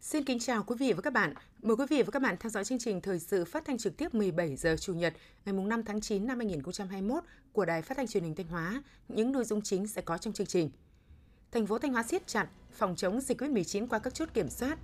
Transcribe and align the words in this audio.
Xin 0.00 0.24
kính 0.24 0.38
chào 0.38 0.62
quý 0.62 0.76
vị 0.78 0.92
và 0.92 1.02
các 1.02 1.12
bạn. 1.12 1.34
Mời 1.62 1.76
quý 1.76 1.84
vị 1.90 2.02
và 2.02 2.10
các 2.10 2.22
bạn 2.22 2.36
theo 2.40 2.50
dõi 2.50 2.64
chương 2.64 2.78
trình 2.78 3.00
thời 3.00 3.18
sự 3.18 3.44
phát 3.44 3.64
thanh 3.64 3.78
trực 3.78 3.96
tiếp 3.96 4.14
17 4.14 4.56
giờ 4.56 4.76
Chủ 4.80 4.94
nhật, 4.94 5.14
ngày 5.44 5.54
5 5.54 5.82
tháng 5.82 6.00
9 6.00 6.26
năm 6.26 6.38
2021 6.38 7.24
của 7.52 7.64
Đài 7.64 7.82
Phát 7.82 7.96
thanh 7.96 8.06
Truyền 8.06 8.22
hình 8.22 8.34
Thanh 8.34 8.48
Hóa. 8.48 8.82
Những 9.08 9.32
nội 9.32 9.44
dung 9.44 9.62
chính 9.62 9.86
sẽ 9.86 10.02
có 10.02 10.18
trong 10.18 10.32
chương 10.32 10.46
trình. 10.46 10.70
Thành 11.52 11.66
phố 11.66 11.78
Thanh 11.78 11.92
Hóa 11.92 12.02
siết 12.02 12.26
chặt 12.26 12.48
phòng 12.72 12.96
chống 12.96 13.20
dịch 13.20 13.40
COVID-19 13.40 13.88
qua 13.88 13.98
các 13.98 14.14
chốt 14.14 14.28
kiểm 14.34 14.48
soát. 14.50 14.78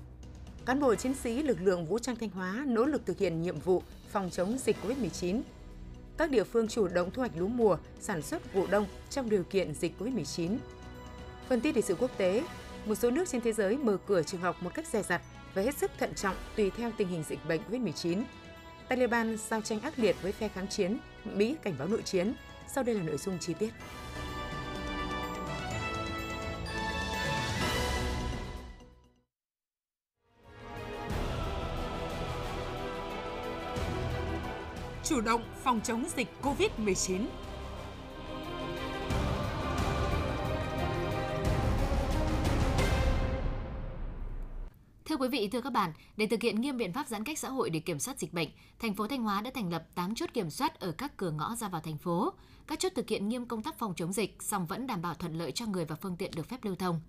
Cán 0.67 0.81
bộ 0.81 0.95
chiến 0.95 1.15
sĩ 1.15 1.43
lực 1.43 1.61
lượng 1.61 1.87
vũ 1.87 1.99
trang 1.99 2.17
Thanh 2.17 2.31
Hóa 2.31 2.65
nỗ 2.69 2.85
lực 2.85 3.07
thực 3.07 3.19
hiện 3.19 3.43
nhiệm 3.43 3.59
vụ 3.59 3.83
phòng 4.13 4.31
chống 4.31 4.59
dịch 4.59 4.77
COVID-19. 4.83 5.43
Các 6.19 6.31
địa 6.31 6.45
phương 6.45 6.68
chủ 6.68 6.89
động 6.89 7.11
thu 7.11 7.21
hoạch 7.21 7.36
lúa 7.36 7.49
mùa, 7.49 7.77
sản 8.00 8.23
xuất 8.23 8.55
vụ 8.55 8.67
đông 8.67 8.86
trong 9.11 9.31
điều 9.31 9.43
kiện 9.43 9.75
dịch 9.75 9.93
COVID-19. 9.99 10.57
Phần 11.49 11.61
tin 11.61 11.75
lịch 11.75 11.85
sự 11.85 11.95
quốc 11.95 12.11
tế, 12.17 12.43
một 12.86 12.95
số 12.95 13.11
nước 13.11 13.29
trên 13.29 13.41
thế 13.41 13.53
giới 13.53 13.77
mở 13.77 13.96
cửa 14.07 14.22
trường 14.22 14.41
học 14.41 14.57
một 14.61 14.75
cách 14.75 14.86
dè 14.93 15.03
dặt 15.03 15.22
và 15.55 15.63
hết 15.63 15.77
sức 15.77 15.91
thận 15.99 16.14
trọng 16.14 16.36
tùy 16.57 16.71
theo 16.71 16.91
tình 16.96 17.09
hình 17.09 17.25
dịch 17.29 17.39
bệnh 17.49 17.61
COVID-19. 17.71 18.22
Taliban 18.89 19.36
giao 19.49 19.61
tranh 19.61 19.81
ác 19.81 19.99
liệt 19.99 20.17
với 20.22 20.33
phe 20.33 20.49
kháng 20.49 20.69
chiến, 20.69 20.99
Mỹ 21.25 21.57
cảnh 21.63 21.75
báo 21.79 21.89
nội 21.89 22.03
chiến. 22.03 22.35
Sau 22.75 22.85
đây 22.85 22.94
là 22.94 23.03
nội 23.03 23.17
dung 23.17 23.39
chi 23.39 23.55
tiết. 23.55 23.71
Chủ 35.05 35.20
động 35.20 35.42
phòng 35.62 35.81
chống 35.84 36.05
dịch 36.17 36.29
COVID-19 36.42 37.27
Thưa 45.05 45.17
quý 45.17 45.28
vị, 45.28 45.48
thưa 45.53 45.61
các 45.61 45.72
bạn, 45.72 45.92
để 46.17 46.27
thực 46.27 46.42
hiện 46.42 46.61
nghiêm 46.61 46.77
biện 46.77 46.92
pháp 46.92 47.06
giãn 47.06 47.25
cách 47.25 47.39
xã 47.39 47.48
hội 47.48 47.70
để 47.70 47.81
kiểm 47.81 47.98
soát 47.98 48.19
dịch 48.19 48.33
bệnh, 48.33 48.48
thành 48.78 48.94
phố 48.94 49.06
Thanh 49.06 49.22
Hóa 49.22 49.41
đã 49.41 49.50
thành 49.55 49.72
lập 49.72 49.84
8 49.94 50.14
chốt 50.14 50.31
kiểm 50.34 50.50
soát 50.50 50.81
ở 50.81 50.92
các 50.92 51.16
cửa 51.16 51.31
ngõ 51.31 51.55
ra 51.55 51.69
vào 51.69 51.81
thành 51.81 51.98
phố. 51.98 52.33
Các 52.66 52.78
chốt 52.78 52.92
thực 52.94 53.09
hiện 53.09 53.28
nghiêm 53.28 53.47
công 53.47 53.62
tác 53.62 53.78
phòng 53.78 53.94
chống 53.97 54.12
dịch, 54.12 54.37
song 54.41 54.66
vẫn 54.66 54.87
đảm 54.87 55.03
bảo 55.03 55.14
thuận 55.14 55.34
lợi 55.39 55.53
cho 55.53 55.66
người 55.66 55.84
và 55.84 55.97
phương 55.97 56.16
tiện 56.16 56.31
được 56.37 56.48
phép 56.48 56.64
lưu 56.64 56.75
thông. 56.75 57.00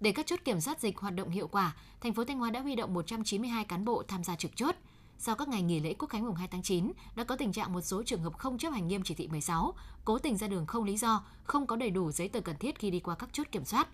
Để 0.00 0.12
các 0.12 0.26
chốt 0.26 0.40
kiểm 0.44 0.60
soát 0.60 0.80
dịch 0.80 0.98
hoạt 0.98 1.14
động 1.14 1.30
hiệu 1.30 1.48
quả, 1.48 1.76
thành 2.00 2.14
phố 2.14 2.24
Thanh 2.24 2.38
Hóa 2.38 2.50
đã 2.50 2.60
huy 2.60 2.76
động 2.76 2.94
192 2.94 3.64
cán 3.64 3.84
bộ 3.84 4.02
tham 4.08 4.24
gia 4.24 4.36
trực 4.36 4.56
chốt. 4.56 4.74
Sau 5.18 5.36
các 5.36 5.48
ngày 5.48 5.62
nghỉ 5.62 5.80
lễ 5.80 5.94
Quốc 5.98 6.08
khánh 6.08 6.26
mùng 6.26 6.34
2 6.34 6.48
tháng 6.48 6.62
9, 6.62 6.92
đã 7.16 7.24
có 7.24 7.36
tình 7.36 7.52
trạng 7.52 7.72
một 7.72 7.80
số 7.80 8.02
trường 8.02 8.22
hợp 8.22 8.38
không 8.38 8.58
chấp 8.58 8.72
hành 8.72 8.88
nghiêm 8.88 9.02
chỉ 9.04 9.14
thị 9.14 9.28
16, 9.28 9.74
cố 10.04 10.18
tình 10.18 10.36
ra 10.36 10.48
đường 10.48 10.66
không 10.66 10.84
lý 10.84 10.96
do, 10.96 11.24
không 11.44 11.66
có 11.66 11.76
đầy 11.76 11.90
đủ 11.90 12.12
giấy 12.12 12.28
tờ 12.28 12.40
cần 12.40 12.56
thiết 12.56 12.78
khi 12.78 12.90
đi 12.90 13.00
qua 13.00 13.14
các 13.14 13.28
chốt 13.32 13.46
kiểm 13.52 13.64
soát. 13.64 13.88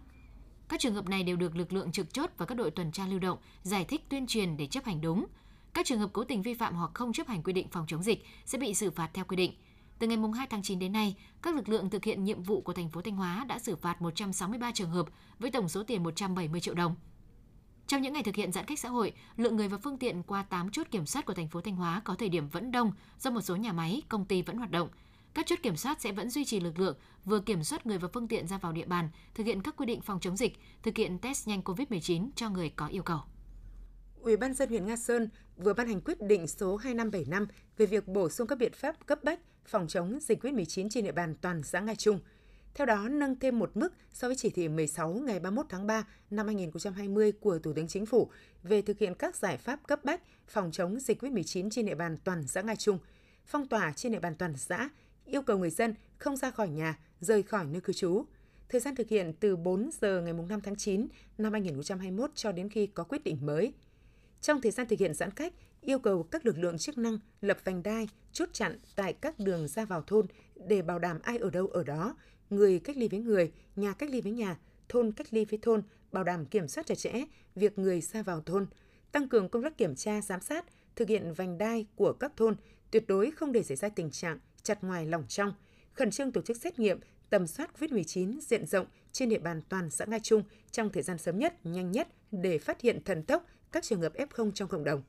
Các 0.69 0.81
trường 0.81 0.95
hợp 0.95 1.09
này 1.09 1.23
đều 1.23 1.37
được 1.37 1.57
lực 1.57 1.73
lượng 1.73 1.93
trực 1.93 2.15
chốt 2.15 2.31
và 2.39 2.47
các 2.47 2.55
đội 2.55 2.71
tuần 2.71 2.93
tra 2.93 3.07
lưu 3.07 3.19
động 3.19 3.39
giải 3.63 3.85
thích 3.85 4.05
tuyên 4.09 4.27
truyền 4.27 4.57
để 4.57 4.67
chấp 4.67 4.85
hành 4.85 5.01
đúng. 5.01 5.27
Các 5.75 5.87
trường 5.87 5.99
hợp 5.99 6.11
cố 6.13 6.25
tình 6.25 6.43
vi 6.43 6.55
phạm 6.55 6.75
hoặc 6.75 6.91
không 6.95 7.13
chấp 7.13 7.29
hành 7.29 7.43
quy 7.43 7.53
định 7.53 7.69
phòng 7.69 7.87
chống 7.89 8.03
dịch 8.03 8.25
sẽ 8.45 8.59
bị 8.59 8.75
xử 8.75 8.91
phạt 8.91 9.11
theo 9.15 9.25
quy 9.25 9.37
định. 9.37 9.53
Từ 9.99 10.07
ngày 10.07 10.19
2 10.37 10.47
tháng 10.47 10.63
9 10.63 10.79
đến 10.79 10.93
nay, 10.93 11.17
các 11.43 11.55
lực 11.55 11.69
lượng 11.69 11.91
thực 11.91 12.05
hiện 12.05 12.25
nhiệm 12.25 12.43
vụ 12.43 12.61
của 12.61 12.73
thành 12.73 12.89
phố 12.89 13.03
Thanh 13.03 13.17
Hóa 13.17 13.45
đã 13.49 13.59
xử 13.59 13.77
phạt 13.77 14.03
163 14.03 14.73
trường 14.73 14.91
hợp 14.91 15.07
với 15.39 15.51
tổng 15.51 15.69
số 15.69 15.83
tiền 15.83 16.03
170 16.03 16.61
triệu 16.61 16.75
đồng. 16.75 16.95
Trong 17.87 18.03
những 18.03 18.13
ngày 18.13 18.23
thực 18.23 18.35
hiện 18.35 18.53
giãn 18.53 18.65
cách 18.65 18.79
xã 18.79 18.89
hội, 18.89 19.13
lượng 19.37 19.57
người 19.57 19.69
và 19.69 19.79
phương 19.79 19.99
tiện 19.99 20.23
qua 20.23 20.43
8 20.43 20.71
chốt 20.71 20.87
kiểm 20.91 21.07
soát 21.07 21.27
của 21.27 21.35
thành 21.35 21.49
phố 21.49 21.61
Thanh 21.61 21.77
Hóa 21.77 22.03
có 22.05 22.15
thời 22.15 22.29
điểm 22.29 22.49
vẫn 22.49 22.71
đông 22.71 22.93
do 23.19 23.31
một 23.31 23.41
số 23.41 23.57
nhà 23.57 23.73
máy, 23.73 24.03
công 24.09 24.25
ty 24.25 24.43
vẫn 24.43 24.57
hoạt 24.57 24.71
động. 24.71 24.89
Các 25.35 25.47
chốt 25.47 25.59
kiểm 25.63 25.77
soát 25.77 26.01
sẽ 26.01 26.13
vẫn 26.13 26.31
duy 26.31 26.45
trì 26.45 26.61
lực 26.61 26.79
lượng 26.79 26.97
vừa 27.25 27.41
kiểm 27.41 27.65
soát 27.65 27.87
người 27.87 27.99
và 27.99 28.09
phương 28.13 28.29
tiện 28.29 28.47
ra 28.47 28.59
vào 28.59 28.73
địa 28.73 28.87
bàn, 28.87 29.09
thực 29.35 29.47
hiện 29.47 29.63
các 29.63 29.77
quy 29.77 29.87
định 29.87 30.01
phòng 30.01 30.21
chống 30.21 30.37
dịch, 30.37 30.59
thực 30.83 30.97
hiện 30.97 31.19
test 31.19 31.49
nhanh 31.49 31.61
COVID-19 31.61 32.29
cho 32.37 32.51
người 32.51 32.71
có 32.71 32.87
yêu 32.87 33.03
cầu. 33.03 33.21
Ủy 34.21 34.37
ban 34.37 34.55
dân 34.55 34.69
huyện 34.69 34.87
Nga 34.87 34.97
Sơn 34.97 35.29
vừa 35.57 35.73
ban 35.73 35.89
hành 35.89 36.01
quyết 36.01 36.23
định 36.23 36.47
số 36.47 36.77
2575 36.77 37.47
về 37.77 37.87
việc 37.87 38.09
bổ 38.09 38.29
sung 38.29 38.47
các 38.47 38.59
biện 38.59 38.73
pháp 38.73 39.07
cấp 39.07 39.25
bách 39.25 39.41
phòng 39.67 39.89
chống 39.89 40.19
dịch 40.21 40.45
COVID-19 40.45 40.89
trên 40.91 41.05
địa 41.05 41.13
bàn 41.13 41.35
toàn 41.41 41.63
xã 41.63 41.81
Nga 41.81 41.95
Trung. 41.95 42.21
Theo 42.75 42.87
đó, 42.87 43.09
nâng 43.09 43.39
thêm 43.39 43.59
một 43.59 43.71
mức 43.75 43.93
so 44.13 44.29
với 44.29 44.37
chỉ 44.37 44.51
thị 44.51 44.69
16 44.69 45.11
ngày 45.13 45.41
31 45.41 45.67
tháng 45.69 45.87
3 45.87 46.07
năm 46.31 46.47
2020 46.47 47.33
của 47.33 47.59
Thủ 47.59 47.73
tướng 47.73 47.89
Chính 47.89 48.07
phủ 48.07 48.31
về 48.63 48.83
thực 48.83 48.99
hiện 48.99 49.15
các 49.15 49.37
giải 49.37 49.57
pháp 49.57 49.81
cấp 49.87 50.05
bách 50.05 50.23
phòng 50.49 50.71
chống 50.73 51.01
dịch 51.01 51.23
COVID-19 51.23 51.71
trên 51.71 51.87
địa 51.87 51.95
bàn 51.95 52.19
toàn 52.25 52.47
xã 52.47 52.61
Nga 52.61 52.75
Trung, 52.75 52.99
phong 53.47 53.69
tỏa 53.69 53.93
trên 53.93 54.13
địa 54.13 54.21
bàn 54.21 54.35
toàn 54.35 54.57
xã 54.57 54.89
yêu 55.25 55.43
cầu 55.43 55.59
người 55.59 55.71
dân 55.71 55.95
không 56.19 56.37
ra 56.37 56.51
khỏi 56.51 56.69
nhà, 56.69 56.99
rời 57.21 57.43
khỏi 57.43 57.67
nơi 57.67 57.81
cư 57.81 57.93
trú. 57.93 58.25
Thời 58.69 58.81
gian 58.81 58.95
thực 58.95 59.09
hiện 59.09 59.33
từ 59.41 59.57
4 59.57 59.91
giờ 60.01 60.21
ngày 60.21 60.33
5 60.33 60.61
tháng 60.61 60.77
9 60.77 61.07
năm 61.39 61.53
2021 61.53 62.31
cho 62.35 62.53
đến 62.53 62.69
khi 62.69 62.87
có 62.87 63.05
quyết 63.05 63.25
định 63.25 63.39
mới. 63.47 63.73
Trong 64.41 64.61
thời 64.61 64.73
gian 64.73 64.89
thực 64.89 64.99
hiện 64.99 65.15
giãn 65.15 65.31
cách, 65.31 65.55
yêu 65.81 65.99
cầu 65.99 66.23
các 66.23 66.47
lực 66.47 66.59
lượng 66.59 66.79
chức 66.79 66.99
năng 66.99 67.19
lập 67.41 67.59
vành 67.65 67.83
đai, 67.83 68.09
chốt 68.33 68.49
chặn 68.53 68.79
tại 68.97 69.13
các 69.13 69.39
đường 69.39 69.69
ra 69.69 69.85
vào 69.85 70.03
thôn 70.07 70.27
để 70.67 70.83
bảo 70.83 70.99
đảm 70.99 71.19
ai 71.23 71.39
ở 71.39 71.51
đâu 71.51 71.67
ở 71.67 71.85
đó, 71.85 72.17
người 72.53 72.79
cách 72.79 72.97
ly 72.97 73.09
với 73.09 73.21
người, 73.21 73.53
nhà 73.77 73.93
cách 73.93 74.11
ly 74.11 74.21
với 74.21 74.33
nhà, 74.33 74.59
thôn 74.89 75.13
cách 75.13 75.27
ly 75.31 75.45
với 75.45 75.59
thôn, 75.63 75.83
bảo 76.13 76.25
đảm 76.25 76.47
kiểm 76.47 76.69
soát 76.69 76.87
chặt 76.87 76.95
chẽ 76.95 77.13
việc 77.55 77.79
người 77.79 78.01
ra 78.01 78.23
vào 78.23 78.41
thôn, 78.41 78.67
tăng 79.13 79.29
cường 79.29 79.49
công 79.49 79.63
tác 79.63 79.79
kiểm 79.79 79.95
tra, 79.95 80.21
giám 80.21 80.41
sát, 80.41 80.65
thực 80.97 81.09
hiện 81.09 81.35
vành 81.35 81.59
đai 81.59 81.87
của 81.97 82.13
các 82.13 82.33
thôn, 82.37 82.57
tuyệt 82.91 83.05
đối 83.09 83.31
không 83.31 83.53
để 83.53 83.63
xảy 83.63 83.77
ra 83.77 83.89
tình 83.89 84.11
trạng 84.11 84.39
chặt 84.63 84.85
ngoài 84.85 85.07
lòng 85.07 85.25
trong, 85.29 85.53
khẩn 85.93 86.11
trương 86.11 86.33
tổ 86.33 86.41
chức 86.41 86.57
xét 86.57 86.79
nghiệm, 86.79 87.01
tầm 87.31 87.47
soát 87.47 87.71
COVID-19 87.79 88.41
diện 88.41 88.67
rộng 88.67 88.87
trên 89.13 89.29
địa 89.29 89.39
bàn 89.39 89.61
toàn 89.69 89.91
xã 89.91 90.05
Nga 90.05 90.19
Trung 90.19 90.43
trong 90.71 90.91
thời 90.91 91.03
gian 91.03 91.19
sớm 91.19 91.39
nhất, 91.39 91.67
nhanh 91.67 91.93
nhất 91.93 92.09
để 92.31 92.59
phát 92.59 92.81
hiện 92.81 93.05
thần 93.05 93.23
tốc 93.23 93.47
các 93.73 93.85
trường 93.85 94.01
hợp 94.01 94.13
F0 94.15 94.51
trong 94.51 94.69
cộng 94.69 94.85
đồng. 94.85 95.03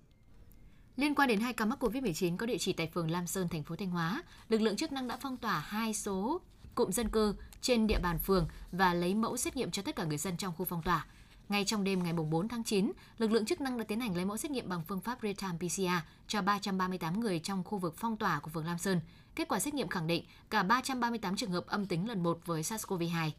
Liên 0.95 1.15
quan 1.15 1.29
đến 1.29 1.39
hai 1.39 1.53
ca 1.53 1.65
mắc 1.65 1.83
COVID-19 1.83 2.37
có 2.37 2.45
địa 2.45 2.57
chỉ 2.57 2.73
tại 2.73 2.89
phường 2.93 3.11
Lam 3.11 3.27
Sơn, 3.27 3.47
thành 3.51 3.63
phố 3.63 3.75
Thanh 3.75 3.89
Hóa, 3.89 4.23
lực 4.49 4.61
lượng 4.61 4.75
chức 4.75 4.91
năng 4.91 5.07
đã 5.07 5.17
phong 5.21 5.37
tỏa 5.37 5.59
hai 5.59 5.93
số 5.93 6.41
cụm 6.75 6.91
dân 6.91 7.09
cư 7.09 7.35
trên 7.61 7.87
địa 7.87 7.99
bàn 7.99 8.19
phường 8.19 8.47
và 8.71 8.93
lấy 8.93 9.15
mẫu 9.15 9.37
xét 9.37 9.55
nghiệm 9.55 9.71
cho 9.71 9.81
tất 9.81 9.95
cả 9.95 10.03
người 10.03 10.17
dân 10.17 10.37
trong 10.37 10.53
khu 10.57 10.65
phong 10.65 10.83
tỏa. 10.83 11.05
Ngay 11.49 11.65
trong 11.65 11.83
đêm 11.83 12.03
ngày 12.03 12.13
4 12.13 12.47
tháng 12.47 12.63
9, 12.63 12.91
lực 13.17 13.31
lượng 13.31 13.45
chức 13.45 13.61
năng 13.61 13.77
đã 13.77 13.83
tiến 13.83 13.99
hành 13.99 14.15
lấy 14.15 14.25
mẫu 14.25 14.37
xét 14.37 14.51
nghiệm 14.51 14.69
bằng 14.69 14.81
phương 14.87 15.01
pháp 15.01 15.21
real-time 15.21 15.57
PCR 15.57 16.07
cho 16.27 16.41
338 16.41 17.19
người 17.19 17.39
trong 17.39 17.63
khu 17.63 17.77
vực 17.77 17.95
phong 17.97 18.17
tỏa 18.17 18.39
của 18.39 18.49
phường 18.49 18.65
Lam 18.65 18.77
Sơn. 18.77 18.99
Kết 19.35 19.47
quả 19.47 19.59
xét 19.59 19.73
nghiệm 19.73 19.87
khẳng 19.87 20.07
định 20.07 20.25
cả 20.49 20.63
338 20.63 21.35
trường 21.35 21.51
hợp 21.51 21.67
âm 21.67 21.85
tính 21.85 22.07
lần 22.07 22.23
1 22.23 22.39
với 22.45 22.61
SARS-CoV-2. 22.61 23.31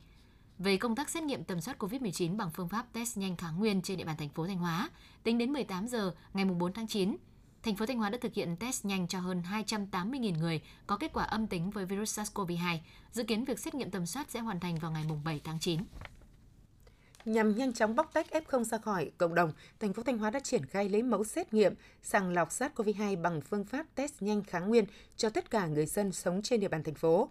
Về 0.59 0.77
công 0.77 0.97
tác 0.97 1.11
xét 1.11 1.23
nghiệm 1.23 1.45
tầm 1.45 1.61
soát 1.61 1.83
COVID-19 1.83 2.37
bằng 2.37 2.51
phương 2.55 2.69
pháp 2.69 2.93
test 2.93 3.19
nhanh 3.19 3.37
kháng 3.37 3.59
nguyên 3.59 3.83
trên 3.83 3.99
địa 3.99 4.05
bàn 4.05 4.17
thành 4.17 4.29
phố 4.29 4.47
Thanh 4.47 4.59
Hóa, 4.59 4.91
tính 5.23 5.39
đến 5.39 5.53
18 5.53 5.89
giờ 5.89 6.15
ngày 6.35 6.45
4 6.45 6.73
tháng 6.73 6.87
9, 6.87 7.17
thành 7.65 7.77
phố 7.77 7.87
Thanh 7.87 7.99
Hóa 7.99 8.11
đã 8.11 8.19
thực 8.21 8.35
hiện 8.35 8.57
test 8.57 8.85
nhanh 8.85 9.09
cho 9.09 9.21
hơn 9.21 9.43
280.000 9.51 10.39
người 10.39 10.61
có 10.87 10.97
kết 10.97 11.13
quả 11.13 11.25
âm 11.25 11.47
tính 11.47 11.71
với 11.71 11.87
virus 11.87 12.19
SARS-CoV-2. 12.19 12.79
Dự 13.13 13.25
kiến 13.25 13.45
việc 13.45 13.59
xét 13.59 13.75
nghiệm 13.75 13.91
tầm 13.91 14.07
soát 14.07 14.31
sẽ 14.31 14.41
hoàn 14.41 14.61
thành 14.61 14.77
vào 14.77 14.91
ngày 14.91 15.05
7 15.25 15.41
tháng 15.45 15.59
9. 15.61 15.81
Nhằm 17.25 17.57
nhanh 17.57 17.73
chóng 17.73 17.97
bóc 17.97 18.11
tách 18.13 18.27
F0 18.31 18.65
ra 18.65 18.79
khỏi 18.79 19.11
cộng 19.19 19.35
đồng, 19.35 19.53
thành 19.81 19.93
phố 19.93 20.03
Thanh 20.03 20.19
Hóa 20.19 20.31
đã 20.31 20.41
triển 20.41 20.67
khai 20.67 20.89
lấy 20.89 21.03
mẫu 21.03 21.25
xét 21.25 21.55
nghiệm 21.55 21.75
sàng 22.03 22.33
lọc 22.33 22.49
SARS-CoV-2 22.49 23.23
bằng 23.23 23.41
phương 23.41 23.65
pháp 23.65 23.87
test 23.95 24.23
nhanh 24.23 24.43
kháng 24.43 24.69
nguyên 24.69 24.85
cho 25.17 25.31
tất 25.31 25.51
cả 25.51 25.67
người 25.67 25.87
dân 25.87 26.13
sống 26.13 26.43
trên 26.43 26.61
địa 26.61 26.69
bàn 26.69 26.83
thành 26.83 26.95
phố. 26.95 27.31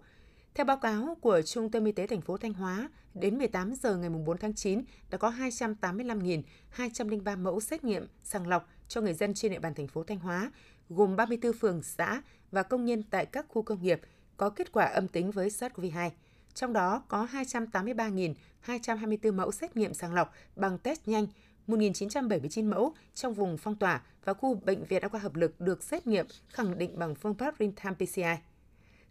Theo 0.54 0.66
báo 0.66 0.76
cáo 0.76 1.16
của 1.20 1.42
Trung 1.42 1.70
tâm 1.70 1.84
Y 1.84 1.92
tế 1.92 2.06
thành 2.06 2.20
phố 2.20 2.36
Thanh 2.36 2.54
Hóa, 2.54 2.88
đến 3.14 3.38
18 3.38 3.74
giờ 3.74 3.96
ngày 3.96 4.10
4 4.10 4.38
tháng 4.38 4.54
9 4.54 4.82
đã 5.10 5.18
có 5.18 5.30
285.203 5.30 7.42
mẫu 7.42 7.60
xét 7.60 7.84
nghiệm 7.84 8.06
sàng 8.24 8.46
lọc 8.46 8.68
cho 8.88 9.00
người 9.00 9.14
dân 9.14 9.34
trên 9.34 9.52
địa 9.52 9.58
bàn 9.58 9.74
thành 9.74 9.88
phố 9.88 10.02
Thanh 10.02 10.18
Hóa, 10.18 10.50
gồm 10.90 11.16
34 11.16 11.52
phường, 11.52 11.82
xã 11.82 12.22
và 12.50 12.62
công 12.62 12.84
nhân 12.84 13.02
tại 13.10 13.26
các 13.26 13.46
khu 13.48 13.62
công 13.62 13.82
nghiệp 13.82 14.00
có 14.36 14.50
kết 14.50 14.72
quả 14.72 14.84
âm 14.84 15.08
tính 15.08 15.30
với 15.30 15.48
SARS-CoV-2 15.48 16.10
trong 16.54 16.72
đó 16.72 17.02
có 17.08 17.28
283.224 17.32 19.34
mẫu 19.34 19.52
xét 19.52 19.76
nghiệm 19.76 19.94
sàng 19.94 20.14
lọc 20.14 20.34
bằng 20.56 20.78
test 20.78 21.08
nhanh, 21.08 21.26
1.979 21.68 22.70
mẫu 22.70 22.94
trong 23.14 23.34
vùng 23.34 23.58
phong 23.58 23.76
tỏa 23.76 24.02
và 24.24 24.34
khu 24.34 24.54
bệnh 24.54 24.84
viện 24.84 25.02
đa 25.02 25.08
khoa 25.08 25.20
hợp 25.20 25.34
lực 25.34 25.60
được 25.60 25.82
xét 25.82 26.06
nghiệm 26.06 26.26
khẳng 26.48 26.78
định 26.78 26.98
bằng 26.98 27.14
phương 27.14 27.34
pháp 27.34 27.54
real-time 27.58 27.94
PCI. 27.94 28.36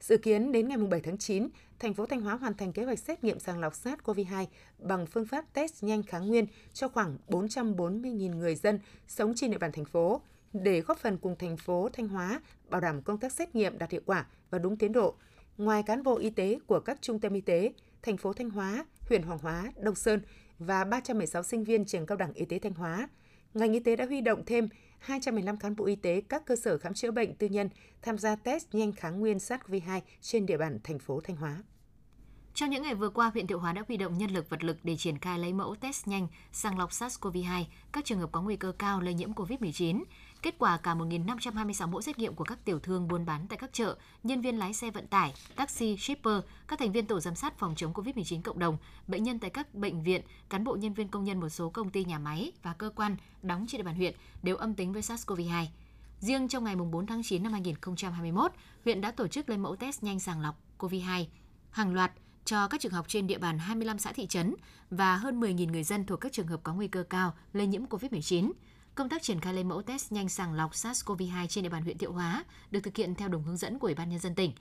Dự 0.03 0.17
kiến 0.17 0.51
đến 0.51 0.67
ngày 0.67 0.77
7 0.77 1.01
tháng 1.01 1.17
9, 1.17 1.47
thành 1.79 1.93
phố 1.93 2.05
Thanh 2.05 2.21
Hóa 2.21 2.35
hoàn 2.35 2.53
thành 2.53 2.73
kế 2.73 2.83
hoạch 2.83 2.99
xét 2.99 3.23
nghiệm 3.23 3.39
sàng 3.39 3.59
lọc 3.59 3.73
SARS-CoV-2 3.73 4.45
bằng 4.77 5.05
phương 5.05 5.25
pháp 5.25 5.45
test 5.53 5.83
nhanh 5.83 6.03
kháng 6.03 6.27
nguyên 6.27 6.45
cho 6.73 6.87
khoảng 6.87 7.17
440.000 7.27 8.35
người 8.37 8.55
dân 8.55 8.79
sống 9.07 9.33
trên 9.35 9.51
địa 9.51 9.57
bàn 9.57 9.71
thành 9.71 9.85
phố 9.85 10.21
để 10.53 10.81
góp 10.81 10.97
phần 10.97 11.17
cùng 11.17 11.35
thành 11.39 11.57
phố 11.57 11.89
Thanh 11.93 12.07
Hóa 12.07 12.41
bảo 12.69 12.81
đảm 12.81 13.01
công 13.01 13.17
tác 13.17 13.31
xét 13.31 13.55
nghiệm 13.55 13.77
đạt 13.77 13.91
hiệu 13.91 14.01
quả 14.05 14.25
và 14.49 14.59
đúng 14.59 14.77
tiến 14.77 14.91
độ, 14.91 15.15
Ngoài 15.57 15.83
cán 15.83 16.03
bộ 16.03 16.17
y 16.17 16.29
tế 16.29 16.59
của 16.67 16.79
các 16.79 17.01
trung 17.01 17.19
tâm 17.19 17.33
y 17.33 17.41
tế, 17.41 17.73
thành 18.01 18.17
phố 18.17 18.33
Thanh 18.33 18.49
Hóa, 18.49 18.85
huyện 19.09 19.23
Hoàng 19.23 19.39
Hóa, 19.39 19.71
Đông 19.77 19.95
Sơn 19.95 20.21
và 20.59 20.83
316 20.83 21.43
sinh 21.43 21.63
viên 21.63 21.85
trường 21.85 22.05
cao 22.05 22.17
đẳng 22.17 22.33
y 22.33 22.45
tế 22.45 22.59
Thanh 22.59 22.73
Hóa, 22.73 23.09
ngành 23.53 23.73
y 23.73 23.79
tế 23.79 23.95
đã 23.95 24.05
huy 24.05 24.21
động 24.21 24.43
thêm 24.45 24.69
215 24.99 25.57
cán 25.57 25.75
bộ 25.75 25.85
y 25.85 25.95
tế 25.95 26.21
các 26.29 26.45
cơ 26.45 26.55
sở 26.55 26.77
khám 26.77 26.93
chữa 26.93 27.11
bệnh 27.11 27.35
tư 27.35 27.47
nhân 27.47 27.69
tham 28.01 28.17
gia 28.17 28.35
test 28.35 28.67
nhanh 28.71 28.91
kháng 28.91 29.19
nguyên 29.19 29.37
SARS-CoV-2 29.37 30.01
trên 30.21 30.45
địa 30.45 30.57
bàn 30.57 30.79
thành 30.83 30.99
phố 30.99 31.21
Thanh 31.21 31.35
Hóa. 31.35 31.63
Trong 32.53 32.69
những 32.69 32.83
ngày 32.83 32.95
vừa 32.95 33.09
qua, 33.09 33.29
huyện 33.33 33.47
Thiệu 33.47 33.59
Hóa 33.59 33.73
đã 33.73 33.83
huy 33.87 33.97
động 33.97 34.17
nhân 34.17 34.31
lực 34.31 34.49
vật 34.49 34.63
lực 34.63 34.77
để 34.83 34.97
triển 34.97 35.17
khai 35.17 35.39
lấy 35.39 35.53
mẫu 35.53 35.75
test 35.75 36.07
nhanh 36.07 36.27
sàng 36.51 36.77
lọc 36.77 36.89
SARS-CoV-2 36.89 37.63
các 37.91 38.05
trường 38.05 38.19
hợp 38.19 38.31
có 38.31 38.41
nguy 38.41 38.55
cơ 38.55 38.71
cao 38.79 39.01
lây 39.01 39.13
nhiễm 39.13 39.33
COVID-19. 39.33 40.03
Kết 40.43 40.55
quả 40.57 40.77
cả 40.77 40.95
1.526 40.95 41.87
mẫu 41.87 42.01
xét 42.01 42.17
nghiệm 42.17 42.35
của 42.35 42.43
các 42.43 42.65
tiểu 42.65 42.79
thương 42.79 43.07
buôn 43.07 43.25
bán 43.25 43.47
tại 43.47 43.57
các 43.57 43.73
chợ, 43.73 43.97
nhân 44.23 44.41
viên 44.41 44.59
lái 44.59 44.73
xe 44.73 44.91
vận 44.91 45.07
tải, 45.07 45.33
taxi, 45.55 45.97
shipper, 45.97 46.35
các 46.67 46.79
thành 46.79 46.91
viên 46.91 47.05
tổ 47.05 47.19
giám 47.19 47.35
sát 47.35 47.57
phòng 47.57 47.73
chống 47.75 47.93
COVID-19 47.93 48.41
cộng 48.41 48.59
đồng, 48.59 48.77
bệnh 49.07 49.23
nhân 49.23 49.39
tại 49.39 49.49
các 49.49 49.75
bệnh 49.75 50.03
viện, 50.03 50.21
cán 50.49 50.63
bộ 50.63 50.75
nhân 50.75 50.93
viên 50.93 51.07
công 51.07 51.23
nhân 51.23 51.39
một 51.39 51.49
số 51.49 51.69
công 51.69 51.89
ty 51.89 52.05
nhà 52.05 52.19
máy 52.19 52.51
và 52.63 52.73
cơ 52.73 52.89
quan 52.95 53.17
đóng 53.41 53.65
trên 53.67 53.79
địa 53.79 53.83
bàn 53.83 53.95
huyện 53.95 54.15
đều 54.43 54.55
âm 54.55 54.73
tính 54.73 54.93
với 54.93 55.01
SARS-CoV-2. 55.01 55.65
Riêng 56.19 56.47
trong 56.47 56.63
ngày 56.63 56.75
4 56.75 57.07
tháng 57.07 57.23
9 57.23 57.43
năm 57.43 57.51
2021, 57.51 58.51
huyện 58.83 59.01
đã 59.01 59.11
tổ 59.11 59.27
chức 59.27 59.49
lấy 59.49 59.57
mẫu 59.57 59.75
test 59.75 60.03
nhanh 60.03 60.19
sàng 60.19 60.41
lọc 60.41 60.55
COVID-2 60.79 61.25
hàng 61.71 61.93
loạt 61.93 62.11
cho 62.45 62.67
các 62.67 62.81
trường 62.81 62.91
học 62.91 63.05
trên 63.07 63.27
địa 63.27 63.37
bàn 63.37 63.57
25 63.57 63.99
xã 63.99 64.11
thị 64.11 64.27
trấn 64.27 64.55
và 64.89 65.15
hơn 65.15 65.39
10.000 65.39 65.71
người 65.71 65.83
dân 65.83 66.05
thuộc 66.05 66.21
các 66.21 66.31
trường 66.31 66.47
hợp 66.47 66.59
có 66.63 66.73
nguy 66.73 66.87
cơ 66.87 67.03
cao 67.03 67.33
lây 67.53 67.67
nhiễm 67.67 67.85
COVID-19. 67.85 68.51
Công 68.95 69.09
tác 69.09 69.23
triển 69.23 69.39
khai 69.39 69.53
lấy 69.53 69.63
mẫu 69.63 69.81
test 69.81 70.11
nhanh 70.11 70.29
sàng 70.29 70.53
lọc 70.53 70.71
SARS-CoV-2 70.71 71.47
trên 71.47 71.63
địa 71.63 71.69
bàn 71.69 71.83
huyện 71.83 71.97
Thiệu 71.97 72.13
Hóa 72.13 72.43
được 72.71 72.79
thực 72.79 72.95
hiện 72.95 73.15
theo 73.15 73.29
đúng 73.29 73.43
hướng 73.43 73.57
dẫn 73.57 73.79
của 73.79 73.87
Ủy 73.87 73.95
ban 73.95 74.09
nhân 74.09 74.19
dân 74.19 74.35
tỉnh. 74.35 74.51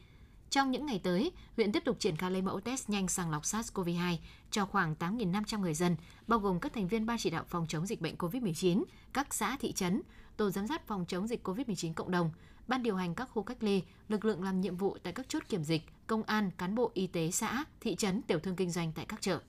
Trong 0.51 0.71
những 0.71 0.87
ngày 0.87 1.01
tới, 1.03 1.33
huyện 1.57 1.73
tiếp 1.73 1.83
tục 1.85 1.97
triển 1.99 2.17
khai 2.17 2.31
lấy 2.31 2.43
mẫu 2.43 2.61
test 2.61 2.91
nhanh 2.91 3.09
sàng 3.09 3.31
lọc 3.31 3.43
SARS-CoV-2 3.43 4.17
cho 4.51 4.67
khoảng 4.67 4.95
8.500 4.99 5.61
người 5.61 5.75
dân, 5.75 5.97
bao 6.27 6.39
gồm 6.39 6.61
các 6.61 6.73
thành 6.73 6.89
viên 6.89 7.07
ban 7.07 7.19
chỉ 7.19 7.31
đạo 7.31 7.45
phòng 7.49 7.67
chống 7.69 7.87
dịch 7.87 8.01
bệnh 8.01 8.17
COVID-19, 8.17 8.85
các 9.13 9.35
xã 9.35 9.57
thị 9.61 9.73
trấn, 9.73 10.03
tổ 10.37 10.51
giám 10.51 10.67
sát 10.67 10.87
phòng 10.87 11.05
chống 11.09 11.27
dịch 11.27 11.49
COVID-19 11.49 11.93
cộng 11.95 12.11
đồng, 12.11 12.31
ban 12.69 12.83
điều 12.83 12.97
hành 12.97 13.15
các 13.15 13.29
khu 13.33 13.43
cách 13.43 13.63
ly, 13.63 13.83
lực 14.09 14.25
lượng 14.25 14.43
làm 14.43 14.61
nhiệm 14.61 14.77
vụ 14.77 14.97
tại 15.03 15.13
các 15.13 15.29
chốt 15.29 15.43
kiểm 15.49 15.65
dịch, 15.65 15.83
công 16.07 16.23
an, 16.23 16.51
cán 16.59 16.75
bộ 16.75 16.91
y 16.95 17.07
tế 17.07 17.31
xã, 17.31 17.65
thị 17.81 17.95
trấn, 17.95 18.23
tiểu 18.23 18.39
thương 18.39 18.57
kinh 18.57 18.71
doanh 18.71 18.93
tại 18.93 19.05
các 19.09 19.21
chợ. 19.21 19.41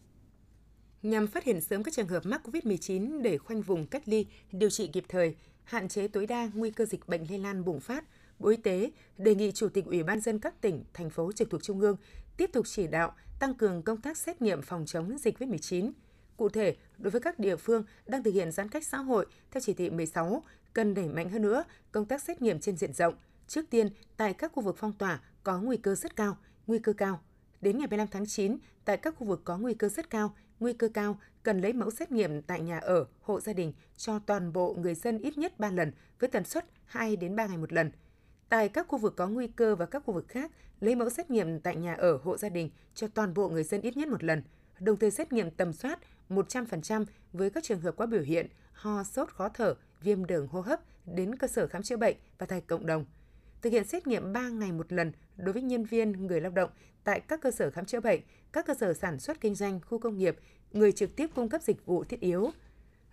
Nhằm 1.03 1.27
phát 1.27 1.43
hiện 1.43 1.61
sớm 1.61 1.83
các 1.83 1.93
trường 1.93 2.07
hợp 2.07 2.25
mắc 2.25 2.41
COVID-19 2.43 3.21
để 3.21 3.37
khoanh 3.37 3.61
vùng 3.61 3.85
cách 3.87 4.03
ly, 4.05 4.25
điều 4.51 4.69
trị 4.69 4.87
kịp 4.87 5.03
thời, 5.09 5.35
hạn 5.63 5.87
chế 5.87 6.07
tối 6.07 6.27
đa 6.27 6.49
nguy 6.53 6.71
cơ 6.71 6.85
dịch 6.85 7.07
bệnh 7.07 7.29
lây 7.29 7.39
lan 7.39 7.65
bùng 7.65 7.79
phát, 7.79 8.03
Bộ 8.39 8.49
Y 8.49 8.57
tế 8.57 8.91
đề 9.17 9.35
nghị 9.35 9.51
Chủ 9.51 9.69
tịch 9.69 9.85
Ủy 9.85 10.03
ban 10.03 10.19
dân 10.19 10.39
các 10.39 10.61
tỉnh, 10.61 10.83
thành 10.93 11.09
phố 11.09 11.31
trực 11.31 11.49
thuộc 11.49 11.63
Trung 11.63 11.79
ương 11.79 11.97
tiếp 12.37 12.49
tục 12.53 12.67
chỉ 12.67 12.87
đạo 12.87 13.13
tăng 13.39 13.53
cường 13.53 13.81
công 13.81 14.01
tác 14.01 14.17
xét 14.17 14.41
nghiệm 14.41 14.61
phòng 14.61 14.85
chống 14.85 15.17
dịch 15.17 15.39
COVID-19. 15.39 15.91
Cụ 16.37 16.49
thể, 16.49 16.75
đối 16.97 17.11
với 17.11 17.21
các 17.21 17.39
địa 17.39 17.55
phương 17.55 17.83
đang 18.05 18.23
thực 18.23 18.33
hiện 18.33 18.51
giãn 18.51 18.69
cách 18.69 18.85
xã 18.85 18.97
hội 18.97 19.25
theo 19.51 19.61
chỉ 19.61 19.73
thị 19.73 19.89
16, 19.89 20.43
cần 20.73 20.93
đẩy 20.93 21.07
mạnh 21.07 21.29
hơn 21.29 21.41
nữa 21.41 21.63
công 21.91 22.05
tác 22.05 22.21
xét 22.21 22.41
nghiệm 22.41 22.59
trên 22.59 22.77
diện 22.77 22.93
rộng. 22.93 23.13
Trước 23.47 23.69
tiên, 23.69 23.89
tại 24.17 24.33
các 24.33 24.51
khu 24.55 24.63
vực 24.63 24.75
phong 24.79 24.93
tỏa 24.93 25.19
có 25.43 25.61
nguy 25.61 25.77
cơ 25.77 25.95
rất 25.95 26.15
cao, 26.15 26.37
nguy 26.67 26.79
cơ 26.79 26.93
cao. 26.93 27.21
Đến 27.61 27.77
ngày 27.77 27.87
15 27.87 28.07
tháng 28.07 28.25
9, 28.25 28.57
tại 28.85 28.97
các 28.97 29.15
khu 29.15 29.27
vực 29.27 29.41
có 29.43 29.57
nguy 29.57 29.73
cơ 29.73 29.89
rất 29.89 30.09
cao, 30.09 30.35
nguy 30.63 30.73
cơ 30.73 30.89
cao 30.93 31.19
cần 31.43 31.61
lấy 31.61 31.73
mẫu 31.73 31.91
xét 31.91 32.11
nghiệm 32.11 32.41
tại 32.41 32.61
nhà 32.61 32.79
ở, 32.79 33.05
hộ 33.21 33.39
gia 33.39 33.53
đình 33.53 33.73
cho 33.97 34.19
toàn 34.19 34.53
bộ 34.53 34.75
người 34.79 34.95
dân 34.95 35.19
ít 35.19 35.37
nhất 35.37 35.59
3 35.59 35.71
lần 35.71 35.91
với 36.19 36.29
tần 36.29 36.43
suất 36.43 36.65
2 36.85 37.15
đến 37.15 37.35
3 37.35 37.45
ngày 37.45 37.57
một 37.57 37.73
lần. 37.73 37.91
Tại 38.49 38.69
các 38.69 38.87
khu 38.87 38.97
vực 38.97 39.13
có 39.15 39.27
nguy 39.27 39.47
cơ 39.47 39.75
và 39.75 39.85
các 39.85 40.03
khu 40.05 40.13
vực 40.13 40.27
khác, 40.27 40.51
lấy 40.79 40.95
mẫu 40.95 41.09
xét 41.09 41.31
nghiệm 41.31 41.59
tại 41.59 41.75
nhà 41.75 41.93
ở, 41.93 42.19
hộ 42.23 42.37
gia 42.37 42.49
đình 42.49 42.69
cho 42.95 43.07
toàn 43.07 43.33
bộ 43.33 43.49
người 43.49 43.63
dân 43.63 43.81
ít 43.81 43.97
nhất 43.97 44.07
một 44.07 44.23
lần, 44.23 44.43
đồng 44.79 44.97
thời 44.97 45.11
xét 45.11 45.33
nghiệm 45.33 45.51
tầm 45.51 45.73
soát 45.73 45.99
100% 46.29 47.05
với 47.33 47.49
các 47.49 47.63
trường 47.63 47.81
hợp 47.81 47.95
có 47.97 48.05
biểu 48.05 48.21
hiện 48.21 48.47
ho, 48.73 49.03
sốt, 49.03 49.29
khó 49.29 49.49
thở, 49.49 49.75
viêm 50.01 50.25
đường 50.25 50.47
hô 50.47 50.61
hấp 50.61 50.79
đến 51.05 51.35
cơ 51.35 51.47
sở 51.47 51.67
khám 51.67 51.83
chữa 51.83 51.97
bệnh 51.97 52.17
và 52.37 52.45
tại 52.45 52.61
cộng 52.61 52.85
đồng. 52.85 53.05
Thực 53.63 53.73
hiện 53.73 53.83
xét 53.83 54.07
nghiệm 54.07 54.33
3 54.33 54.49
ngày 54.49 54.71
một 54.71 54.93
lần 54.93 55.11
đối 55.37 55.53
với 55.53 55.61
nhân 55.61 55.85
viên, 55.85 56.27
người 56.27 56.41
lao 56.41 56.51
động 56.51 56.69
tại 57.03 57.19
các 57.19 57.41
cơ 57.41 57.51
sở 57.51 57.71
khám 57.71 57.85
chữa 57.85 57.99
bệnh, 57.99 58.21
các 58.51 58.65
cơ 58.65 58.73
sở 58.73 58.93
sản 58.93 59.19
xuất 59.19 59.41
kinh 59.41 59.55
doanh, 59.55 59.79
khu 59.85 59.99
công 59.99 60.17
nghiệp, 60.17 60.37
người 60.71 60.91
trực 60.91 61.15
tiếp 61.15 61.29
cung 61.35 61.49
cấp 61.49 61.61
dịch 61.61 61.85
vụ 61.85 62.03
thiết 62.03 62.19
yếu. 62.19 62.51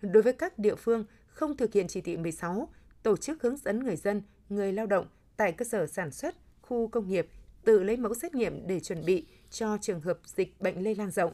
Đối 0.01 0.23
với 0.23 0.33
các 0.33 0.59
địa 0.59 0.75
phương 0.75 1.05
không 1.27 1.57
thực 1.57 1.73
hiện 1.73 1.87
chỉ 1.87 2.01
thị 2.01 2.17
16, 2.17 2.69
tổ 3.03 3.17
chức 3.17 3.41
hướng 3.41 3.57
dẫn 3.57 3.83
người 3.83 3.95
dân, 3.95 4.21
người 4.49 4.73
lao 4.73 4.85
động 4.85 5.07
tại 5.37 5.51
cơ 5.51 5.65
sở 5.65 5.87
sản 5.87 6.11
xuất, 6.11 6.35
khu 6.61 6.87
công 6.87 7.07
nghiệp 7.07 7.27
tự 7.63 7.83
lấy 7.83 7.97
mẫu 7.97 8.13
xét 8.13 8.35
nghiệm 8.35 8.67
để 8.67 8.79
chuẩn 8.79 9.05
bị 9.05 9.25
cho 9.49 9.77
trường 9.81 10.01
hợp 10.01 10.19
dịch 10.25 10.61
bệnh 10.61 10.83
lây 10.83 10.95
lan 10.95 11.11
rộng. 11.11 11.33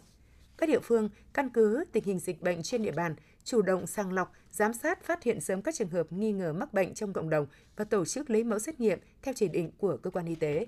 Các 0.57 0.69
địa 0.69 0.79
phương 0.83 1.09
căn 1.33 1.49
cứ 1.49 1.83
tình 1.91 2.03
hình 2.03 2.19
dịch 2.19 2.41
bệnh 2.41 2.63
trên 2.63 2.83
địa 2.83 2.91
bàn, 2.91 3.15
chủ 3.47 3.61
động 3.61 3.88
sàng 3.88 4.13
lọc, 4.13 4.33
giám 4.51 4.73
sát 4.73 5.03
phát 5.03 5.23
hiện 5.23 5.41
sớm 5.41 5.61
các 5.61 5.75
trường 5.75 5.89
hợp 5.89 6.13
nghi 6.13 6.31
ngờ 6.31 6.53
mắc 6.53 6.73
bệnh 6.73 6.94
trong 6.94 7.13
cộng 7.13 7.29
đồng 7.29 7.45
và 7.75 7.85
tổ 7.85 8.05
chức 8.05 8.29
lấy 8.29 8.44
mẫu 8.44 8.59
xét 8.59 8.79
nghiệm 8.79 8.99
theo 9.21 9.33
chỉ 9.38 9.47
định 9.47 9.71
của 9.77 9.97
cơ 9.97 10.09
quan 10.09 10.25
y 10.25 10.35
tế. 10.35 10.65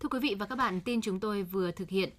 Thưa 0.00 0.08
quý 0.08 0.18
vị 0.22 0.36
và 0.38 0.46
các 0.46 0.56
bạn, 0.56 0.80
tin 0.80 1.00
chúng 1.00 1.20
tôi 1.20 1.42
vừa 1.42 1.70
thực 1.70 1.88
hiện 1.88 2.10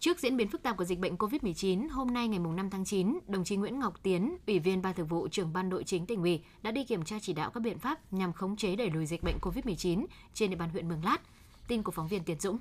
Trước 0.00 0.18
diễn 0.20 0.36
biến 0.36 0.48
phức 0.48 0.62
tạp 0.62 0.76
của 0.76 0.84
dịch 0.84 0.98
bệnh 0.98 1.16
COVID-19, 1.16 1.88
hôm 1.90 2.14
nay 2.14 2.28
ngày 2.28 2.38
5 2.38 2.70
tháng 2.70 2.84
9, 2.84 3.18
đồng 3.28 3.44
chí 3.44 3.56
Nguyễn 3.56 3.78
Ngọc 3.78 3.94
Tiến, 4.02 4.36
Ủy 4.46 4.58
viên 4.58 4.82
Ban 4.82 4.94
Thường 4.94 5.06
vụ 5.06 5.28
trưởng 5.28 5.52
Ban 5.52 5.68
Nội 5.68 5.84
chính 5.84 6.06
tỉnh 6.06 6.22
ủy 6.22 6.42
đã 6.62 6.70
đi 6.70 6.84
kiểm 6.84 7.04
tra 7.04 7.16
chỉ 7.22 7.32
đạo 7.32 7.50
các 7.50 7.60
biện 7.60 7.78
pháp 7.78 8.12
nhằm 8.12 8.32
khống 8.32 8.56
chế 8.56 8.76
đẩy 8.76 8.90
lùi 8.90 9.06
dịch 9.06 9.22
bệnh 9.22 9.38
COVID-19 9.40 10.06
trên 10.34 10.50
địa 10.50 10.56
bàn 10.56 10.70
huyện 10.70 10.88
Mường 10.88 11.04
Lát. 11.04 11.18
Tin 11.68 11.82
của 11.82 11.92
phóng 11.92 12.08
viên 12.08 12.24
Tiến 12.24 12.40
Dũng. 12.40 12.58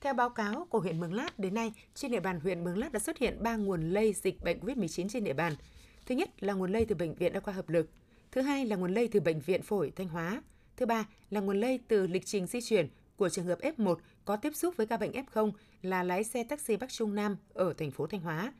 Theo 0.00 0.14
báo 0.14 0.30
cáo 0.30 0.66
của 0.70 0.80
huyện 0.80 1.00
Mường 1.00 1.12
Lát, 1.12 1.38
đến 1.38 1.54
nay, 1.54 1.72
trên 1.94 2.10
địa 2.10 2.20
bàn 2.20 2.40
huyện 2.40 2.64
Mường 2.64 2.78
Lát 2.78 2.92
đã 2.92 3.00
xuất 3.00 3.18
hiện 3.18 3.42
3 3.42 3.56
nguồn 3.56 3.90
lây 3.90 4.12
dịch 4.12 4.42
bệnh 4.44 4.60
COVID-19 4.60 5.08
trên 5.08 5.24
địa 5.24 5.32
bàn. 5.32 5.52
Thứ 6.06 6.14
nhất 6.14 6.42
là 6.42 6.52
nguồn 6.52 6.72
lây 6.72 6.84
từ 6.84 6.94
bệnh 6.94 7.14
viện 7.14 7.32
đa 7.32 7.40
khoa 7.40 7.54
hợp 7.54 7.68
lực, 7.68 7.90
thứ 8.32 8.40
hai 8.40 8.66
là 8.66 8.76
nguồn 8.76 8.94
lây 8.94 9.08
từ 9.08 9.20
bệnh 9.20 9.40
viện 9.40 9.62
phổi 9.62 9.92
Thanh 9.96 10.08
Hóa, 10.08 10.42
thứ 10.76 10.86
ba 10.86 11.08
là 11.30 11.40
nguồn 11.40 11.60
lây 11.60 11.80
từ 11.88 12.06
lịch 12.06 12.26
trình 12.26 12.46
di 12.46 12.60
chuyển 12.60 12.88
của 13.16 13.28
trường 13.28 13.46
hợp 13.46 13.58
F1 13.60 13.96
có 14.24 14.36
tiếp 14.36 14.52
xúc 14.54 14.76
với 14.76 14.86
ca 14.86 14.96
bệnh 14.96 15.12
F0 15.12 15.52
là 15.82 16.02
lái 16.02 16.24
xe 16.24 16.44
taxi 16.44 16.76
Bắc 16.76 16.92
Trung 16.92 17.14
Nam 17.14 17.36
ở 17.54 17.72
thành 17.72 17.90
phố 17.90 18.06
Thanh 18.06 18.20
Hóa. 18.20 18.52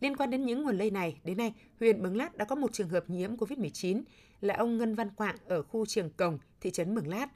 Liên 0.00 0.16
quan 0.16 0.30
đến 0.30 0.46
những 0.46 0.62
nguồn 0.62 0.78
lây 0.78 0.90
này, 0.90 1.20
đến 1.24 1.36
nay, 1.36 1.54
huyện 1.80 2.02
Mường 2.02 2.16
Lát 2.16 2.36
đã 2.36 2.44
có 2.44 2.54
một 2.54 2.72
trường 2.72 2.88
hợp 2.88 3.10
nhiễm 3.10 3.36
COVID-19 3.36 4.02
là 4.40 4.54
ông 4.54 4.78
Ngân 4.78 4.94
Văn 4.94 5.10
Quạng 5.10 5.36
ở 5.46 5.62
khu 5.62 5.86
Trường 5.86 6.10
Cồng, 6.10 6.38
thị 6.60 6.70
trấn 6.70 6.94
Mường 6.94 7.08
Lát. 7.08 7.26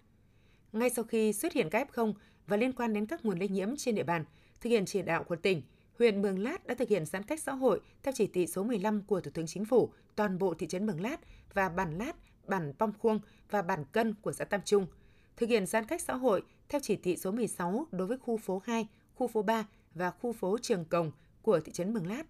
Ngay 0.72 0.90
sau 0.90 1.04
khi 1.04 1.32
xuất 1.32 1.52
hiện 1.52 1.70
ca 1.70 1.84
F0 1.84 2.12
và 2.46 2.56
liên 2.56 2.72
quan 2.72 2.92
đến 2.92 3.06
các 3.06 3.24
nguồn 3.24 3.38
lây 3.38 3.48
nhiễm 3.48 3.76
trên 3.76 3.94
địa 3.94 4.02
bàn, 4.02 4.24
thực 4.60 4.70
hiện 4.70 4.84
chỉ 4.86 5.02
đạo 5.02 5.24
của 5.24 5.36
tỉnh, 5.36 5.62
huyện 5.98 6.22
Mường 6.22 6.38
Lát 6.38 6.66
đã 6.66 6.74
thực 6.74 6.88
hiện 6.88 7.06
giãn 7.06 7.22
cách 7.22 7.40
xã 7.42 7.52
hội 7.52 7.80
theo 8.02 8.12
chỉ 8.16 8.26
thị 8.26 8.46
số 8.46 8.62
15 8.62 9.02
của 9.02 9.20
Thủ 9.20 9.30
tướng 9.34 9.46
Chính 9.46 9.64
phủ 9.64 9.90
toàn 10.16 10.38
bộ 10.38 10.54
thị 10.54 10.66
trấn 10.66 10.86
Mường 10.86 11.00
Lát 11.00 11.20
và 11.54 11.68
bản 11.68 11.98
Lát, 11.98 12.16
bản 12.46 12.72
Pom 12.78 12.92
Khuông 12.98 13.20
và 13.50 13.62
bản 13.62 13.84
Cân 13.92 14.14
của 14.14 14.32
xã 14.32 14.44
Tam 14.44 14.60
Trung– 14.64 14.86
thực 15.36 15.48
hiện 15.48 15.66
giãn 15.66 15.86
cách 15.86 16.02
xã 16.02 16.14
hội 16.14 16.42
theo 16.68 16.80
chỉ 16.84 16.96
thị 16.96 17.16
số 17.16 17.30
16 17.30 17.86
đối 17.92 18.06
với 18.06 18.18
khu 18.18 18.36
phố 18.36 18.62
2, 18.64 18.86
khu 19.14 19.28
phố 19.28 19.42
3 19.42 19.66
và 19.94 20.10
khu 20.10 20.32
phố 20.32 20.58
Trường 20.62 20.84
Cồng 20.84 21.12
của 21.42 21.60
thị 21.60 21.72
trấn 21.72 21.92
Mường 21.92 22.06
Lát. 22.06 22.22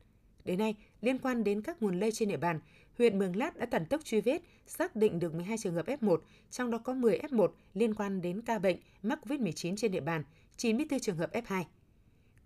Đến 0.45 0.59
nay, 0.59 0.75
liên 1.01 1.19
quan 1.19 1.45
đến 1.45 1.63
các 1.63 1.83
nguồn 1.83 2.01
lây 2.01 2.13
trên 2.13 2.29
địa 2.29 2.37
bàn, 2.37 2.61
huyện 2.99 3.19
Mường 3.19 3.37
Lát 3.37 3.57
đã 3.57 3.67
thần 3.67 3.87
tốc 3.87 4.05
truy 4.05 4.21
vết, 4.21 4.43
xác 4.67 4.97
định 4.97 5.19
được 5.19 5.35
12 5.35 5.59
trường 5.59 5.75
hợp 5.75 5.87
F1, 5.87 6.19
trong 6.51 6.71
đó 6.71 6.79
có 6.79 6.95
10 6.95 7.19
F1 7.19 7.49
liên 7.75 7.95
quan 7.95 8.23
đến 8.23 8.43
ca 8.43 8.59
bệnh 8.59 8.77
mắc 9.03 9.19
COVID-19 9.23 9.77
trên 9.77 9.93
địa 9.93 10.01
bàn, 10.01 10.25
94 10.57 11.01
trường 11.01 11.17
hợp 11.17 11.33
F2. 11.33 11.65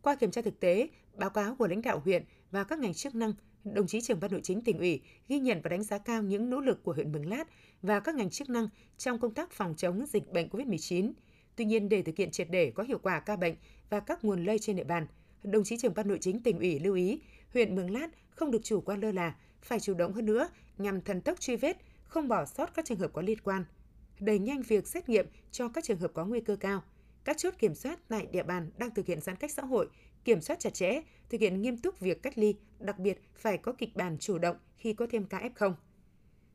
Qua 0.03 0.15
kiểm 0.15 0.31
tra 0.31 0.43
thực 0.43 0.61
tế, 0.61 0.89
báo 1.15 1.31
cáo 1.31 1.55
của 1.55 1.67
lãnh 1.67 1.83
đạo 1.83 2.01
huyện 2.05 2.25
và 2.51 2.65
các 2.65 2.79
ngành 2.79 2.95
chức 2.95 3.15
năng, 3.15 3.33
đồng 3.65 3.87
chí 3.87 4.01
trưởng 4.01 4.21
ban 4.21 4.33
nội 4.33 4.41
chính 4.43 4.61
tỉnh 4.61 4.79
ủy 4.79 5.01
ghi 5.29 5.39
nhận 5.39 5.61
và 5.63 5.69
đánh 5.69 5.83
giá 5.83 5.99
cao 5.99 6.23
những 6.23 6.51
nỗ 6.51 6.61
lực 6.61 6.83
của 6.83 6.93
huyện 6.93 7.13
Mường 7.13 7.29
Lát 7.29 7.49
và 7.83 8.01
các 8.01 8.15
ngành 8.15 8.31
chức 8.31 8.51
năng 8.51 8.69
trong 8.99 9.19
công 9.19 9.35
tác 9.35 9.53
phòng 9.53 9.75
chống 9.77 10.07
dịch 10.07 10.33
bệnh 10.33 10.49
COVID-19. 10.49 11.13
Tuy 11.57 11.65
nhiên, 11.65 11.89
để 11.89 12.03
thực 12.03 12.17
hiện 12.17 12.31
triệt 12.31 12.49
để 12.51 12.71
có 12.71 12.83
hiệu 12.83 12.99
quả 12.99 13.21
ca 13.21 13.37
bệnh 13.37 13.55
và 13.91 14.01
các 14.01 14.25
nguồn 14.25 14.45
lây 14.45 14.59
trên 14.59 14.77
địa 14.77 14.85
bàn, 14.85 15.07
đồng 15.43 15.65
chí 15.65 15.77
trưởng 15.77 15.95
ban 15.95 16.09
nội 16.09 16.19
chính 16.21 16.43
tỉnh 16.43 16.59
ủy 16.59 16.79
lưu 16.81 16.95
ý 16.95 17.21
huyện 17.53 17.75
Mường 17.75 17.91
Lát 17.91 18.09
không 18.31 18.51
được 18.51 18.65
chủ 18.65 18.81
quan 18.81 19.01
lơ 19.01 19.13
là, 19.13 19.35
phải 19.63 19.81
chủ 19.81 19.95
động 19.95 20.13
hơn 20.13 20.27
nữa 20.27 20.49
nhằm 20.79 21.01
thần 21.01 21.21
tốc 21.21 21.41
truy 21.41 21.57
vết, 21.57 21.77
không 22.05 22.29
bỏ 22.29 22.45
sót 22.45 22.75
các 22.75 22.85
trường 22.85 22.99
hợp 22.99 23.11
có 23.13 23.23
liên 23.23 23.41
quan. 23.41 23.65
Đẩy 24.21 24.39
nhanh 24.39 24.63
việc 24.63 24.87
xét 24.87 25.09
nghiệm 25.09 25.27
cho 25.51 25.69
các 25.69 25.85
trường 25.85 25.99
hợp 25.99 26.11
có 26.15 26.25
nguy 26.25 26.41
cơ 26.41 26.57
cao. 26.57 26.83
Các 27.25 27.39
chốt 27.39 27.55
kiểm 27.59 27.75
soát 27.75 27.99
tại 28.09 28.27
địa 28.33 28.43
bàn 28.43 28.71
đang 28.79 28.95
thực 28.95 29.07
hiện 29.07 29.21
giãn 29.21 29.37
cách 29.37 29.51
xã 29.51 29.63
hội, 29.63 29.89
kiểm 30.25 30.41
soát 30.41 30.61
chặt 30.61 30.75
chẽ, 30.75 31.03
thực 31.29 31.41
hiện 31.41 31.63
nghiêm 31.63 31.77
túc 31.77 32.01
việc 32.01 32.23
cách 32.23 32.39
ly, 32.39 32.55
đặc 32.79 32.99
biệt 32.99 33.23
phải 33.35 33.59
có 33.59 33.73
kịch 33.73 33.97
bản 33.97 34.17
chủ 34.21 34.39
động 34.39 34.57
khi 34.77 34.93
có 34.93 35.07
thêm 35.11 35.25
ca 35.25 35.51
F0. 35.55 35.75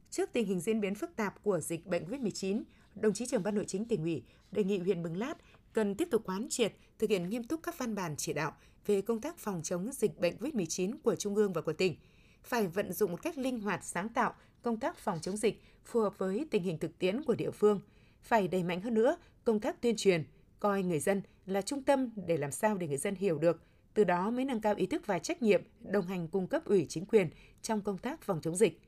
Trước 0.10 0.30
tình 0.34 0.48
hình 0.48 0.60
diễn 0.60 0.82
biến 0.82 0.96
phức 0.96 1.16
tạp 1.16 1.44
của 1.44 1.60
dịch 1.60 1.86
bệnh 1.86 2.06
COVID-19, 2.06 2.64
đồng 2.96 3.14
chí 3.14 3.26
trưởng 3.26 3.44
ban 3.44 3.56
nội 3.56 3.66
chính 3.68 3.86
tỉnh 3.86 4.04
ủy 4.04 4.24
đề 4.52 4.64
nghị 4.64 4.78
huyện 4.78 5.04
Mường 5.04 5.18
Lát 5.18 5.34
cần 5.74 5.96
tiếp 5.96 6.08
tục 6.12 6.22
quán 6.26 6.48
triệt, 6.50 6.74
thực 7.00 7.10
hiện 7.10 7.30
nghiêm 7.30 7.44
túc 7.44 7.64
các 7.64 7.78
văn 7.78 7.96
bản 7.96 8.16
chỉ 8.18 8.34
đạo 8.34 8.56
về 8.86 9.02
công 9.02 9.22
tác 9.22 9.38
phòng 9.38 9.62
chống 9.64 9.90
dịch 9.94 10.20
bệnh 10.20 10.38
COVID-19 10.38 10.94
của 11.04 11.16
Trung 11.16 11.36
ương 11.36 11.54
và 11.54 11.62
của 11.62 11.74
tỉnh, 11.74 11.96
phải 12.44 12.68
vận 12.68 12.94
dụng 12.94 13.12
một 13.12 13.22
cách 13.22 13.38
linh 13.38 13.60
hoạt 13.60 13.84
sáng 13.84 14.10
tạo 14.10 14.34
công 14.62 14.80
tác 14.80 14.98
phòng 14.98 15.20
chống 15.22 15.38
dịch 15.38 15.64
phù 15.86 16.00
hợp 16.00 16.18
với 16.18 16.48
tình 16.52 16.64
hình 16.64 16.78
thực 16.78 17.00
tiễn 17.00 17.24
của 17.24 17.36
địa 17.36 17.52
phương, 17.52 17.82
phải 18.22 18.48
đẩy 18.48 18.64
mạnh 18.64 18.82
hơn 18.82 18.94
nữa 18.94 19.18
công 19.44 19.60
tác 19.60 19.82
tuyên 19.82 19.96
truyền, 19.98 20.24
coi 20.60 20.84
người 20.84 21.00
dân 21.00 21.22
là 21.46 21.62
trung 21.62 21.84
tâm 21.84 22.10
để 22.28 22.38
làm 22.38 22.52
sao 22.52 22.78
để 22.78 22.88
người 22.88 22.98
dân 22.98 23.16
hiểu 23.16 23.38
được, 23.38 23.64
từ 23.94 24.04
đó 24.04 24.32
mới 24.32 24.46
nâng 24.46 24.62
cao 24.62 24.76
ý 24.76 24.86
thức 24.86 25.08
và 25.08 25.20
trách 25.20 25.42
nhiệm 25.42 25.62
đồng 25.80 26.08
hành 26.08 26.28
cung 26.28 26.48
cấp 26.48 26.66
ủy 26.66 26.86
chính 26.90 27.06
quyền 27.06 27.30
trong 27.62 27.82
công 27.82 27.98
tác 27.98 28.22
phòng 28.22 28.42
chống 28.42 28.56
dịch. 28.56 28.82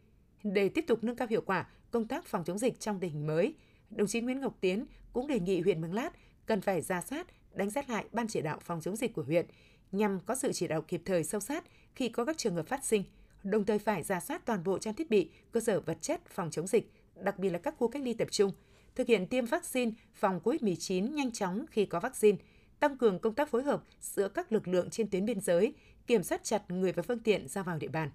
Để 0.44 0.70
tiếp 0.70 0.86
tục 0.88 1.04
nâng 1.04 1.16
cao 1.16 1.28
hiệu 1.28 1.42
quả 1.46 1.68
công 1.92 2.08
tác 2.08 2.26
phòng 2.26 2.44
chống 2.44 2.58
dịch 2.58 2.80
trong 2.80 3.00
tình 3.00 3.12
hình 3.12 3.28
mới, 3.28 3.54
đồng 3.90 4.08
chí 4.08 4.22
Nguyễn 4.22 4.40
Ngọc 4.40 4.58
Tiến 4.62 4.86
cũng 5.14 5.28
đề 5.28 5.40
nghị 5.40 5.62
huyện 5.62 5.82
Mường 5.82 5.94
Lát 5.94 6.10
cần 6.46 6.62
phải 6.62 6.82
ra 6.82 7.02
soát, 7.02 7.28
đánh 7.54 7.70
giá 7.70 7.82
lại 7.88 8.06
ban 8.12 8.28
chỉ 8.28 8.42
đạo 8.42 8.60
phòng 8.62 8.82
chống 8.82 8.96
dịch 8.96 9.14
của 9.14 9.24
huyện 9.24 9.46
nhằm 9.92 10.20
có 10.20 10.36
sự 10.36 10.52
chỉ 10.54 10.68
đạo 10.68 10.82
kịp 10.82 11.02
thời 11.06 11.24
sâu 11.24 11.42
sát 11.42 11.64
khi 11.96 12.10
có 12.10 12.26
các 12.26 12.38
trường 12.38 12.56
hợp 12.56 12.68
phát 12.68 12.86
sinh, 12.86 13.04
đồng 13.44 13.66
thời 13.66 13.80
phải 13.80 14.04
ra 14.04 14.20
soát 14.20 14.46
toàn 14.46 14.64
bộ 14.64 14.80
trang 14.80 14.94
thiết 14.94 15.10
bị, 15.10 15.30
cơ 15.52 15.60
sở 15.60 15.80
vật 15.80 15.98
chất 16.02 16.22
phòng 16.28 16.52
chống 16.52 16.68
dịch, 16.68 16.92
đặc 17.16 17.40
biệt 17.40 17.50
là 17.50 17.60
các 17.60 17.76
khu 17.78 17.88
cách 17.88 18.02
ly 18.02 18.14
tập 18.14 18.28
trung, 18.32 18.52
thực 18.96 19.08
hiện 19.08 19.28
tiêm 19.28 19.46
vaccine 19.46 19.92
phòng 20.14 20.40
COVID-19 20.44 21.14
nhanh 21.14 21.32
chóng 21.32 21.66
khi 21.72 21.86
có 21.86 22.00
vaccine, 22.00 22.38
tăng 22.80 22.98
cường 22.98 23.20
công 23.20 23.34
tác 23.34 23.50
phối 23.50 23.64
hợp 23.64 23.84
giữa 24.02 24.28
các 24.28 24.52
lực 24.52 24.68
lượng 24.68 24.90
trên 24.90 25.10
tuyến 25.10 25.26
biên 25.26 25.42
giới, 25.42 25.74
kiểm 26.08 26.24
soát 26.24 26.44
chặt 26.44 26.72
người 26.72 26.92
và 26.92 27.04
phương 27.04 27.20
tiện 27.20 27.48
ra 27.48 27.64
vào 27.64 27.78
địa 27.78 27.88
bàn. 27.88 28.12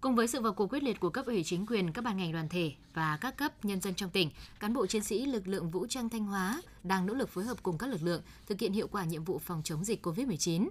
Cùng 0.00 0.14
với 0.14 0.28
sự 0.28 0.40
vào 0.40 0.52
cuộc 0.52 0.66
quyết 0.66 0.82
liệt 0.82 1.00
của 1.00 1.10
cấp 1.10 1.26
ủy 1.26 1.44
chính 1.44 1.66
quyền, 1.66 1.92
các 1.92 2.02
ban 2.02 2.16
ngành 2.16 2.32
đoàn 2.32 2.48
thể 2.48 2.72
và 2.94 3.18
các 3.20 3.36
cấp 3.36 3.64
nhân 3.64 3.80
dân 3.80 3.94
trong 3.94 4.10
tỉnh, 4.10 4.30
cán 4.60 4.74
bộ 4.74 4.86
chiến 4.86 5.02
sĩ 5.02 5.26
lực 5.26 5.48
lượng 5.48 5.70
vũ 5.70 5.86
trang 5.86 6.08
Thanh 6.08 6.24
Hóa 6.24 6.62
đang 6.82 7.06
nỗ 7.06 7.14
lực 7.14 7.28
phối 7.28 7.44
hợp 7.44 7.62
cùng 7.62 7.78
các 7.78 7.86
lực 7.86 8.02
lượng 8.02 8.22
thực 8.46 8.60
hiện 8.60 8.72
hiệu 8.72 8.88
quả 8.88 9.04
nhiệm 9.04 9.24
vụ 9.24 9.38
phòng 9.38 9.62
chống 9.64 9.84
dịch 9.84 10.06
COVID-19. 10.06 10.68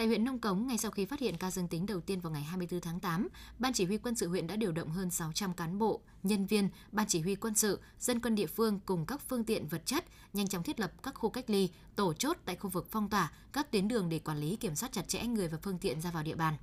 Tại 0.00 0.06
huyện 0.06 0.24
Nông 0.24 0.38
Cống, 0.38 0.66
ngay 0.66 0.78
sau 0.78 0.90
khi 0.90 1.04
phát 1.04 1.20
hiện 1.20 1.36
ca 1.36 1.50
dương 1.50 1.68
tính 1.68 1.86
đầu 1.86 2.00
tiên 2.00 2.20
vào 2.20 2.32
ngày 2.32 2.42
24 2.42 2.80
tháng 2.80 3.00
8, 3.00 3.28
Ban 3.58 3.72
chỉ 3.72 3.84
huy 3.84 3.98
quân 3.98 4.14
sự 4.14 4.28
huyện 4.28 4.46
đã 4.46 4.56
điều 4.56 4.72
động 4.72 4.88
hơn 4.88 5.10
600 5.10 5.54
cán 5.54 5.78
bộ, 5.78 6.00
nhân 6.22 6.46
viên, 6.46 6.68
ban 6.92 7.06
chỉ 7.06 7.20
huy 7.20 7.34
quân 7.34 7.54
sự, 7.54 7.80
dân 7.98 8.20
quân 8.20 8.34
địa 8.34 8.46
phương 8.46 8.80
cùng 8.86 9.06
các 9.06 9.20
phương 9.20 9.44
tiện 9.44 9.66
vật 9.66 9.86
chất 9.86 10.04
nhanh 10.32 10.48
chóng 10.48 10.62
thiết 10.62 10.80
lập 10.80 10.90
các 11.02 11.14
khu 11.14 11.30
cách 11.30 11.50
ly, 11.50 11.70
tổ 11.96 12.12
chốt 12.12 12.36
tại 12.44 12.56
khu 12.56 12.70
vực 12.70 12.86
phong 12.90 13.08
tỏa, 13.08 13.32
các 13.52 13.72
tuyến 13.72 13.88
đường 13.88 14.08
để 14.08 14.18
quản 14.18 14.38
lý 14.38 14.56
kiểm 14.56 14.74
soát 14.74 14.92
chặt 14.92 15.08
chẽ 15.08 15.26
người 15.26 15.48
và 15.48 15.58
phương 15.62 15.78
tiện 15.78 16.00
ra 16.00 16.10
vào 16.10 16.22
địa 16.22 16.34
bàn. 16.34 16.54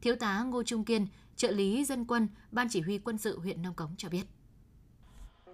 Thiếu 0.00 0.16
tá 0.16 0.42
Ngô 0.42 0.62
Trung 0.62 0.84
Kiên, 0.84 1.06
trợ 1.36 1.50
lý 1.50 1.84
dân 1.84 2.04
quân, 2.04 2.28
Ban 2.50 2.68
chỉ 2.70 2.80
huy 2.80 2.98
quân 2.98 3.18
sự 3.18 3.38
huyện 3.38 3.62
Nông 3.62 3.74
Cống 3.74 3.94
cho 3.96 4.08
biết. 4.08 4.24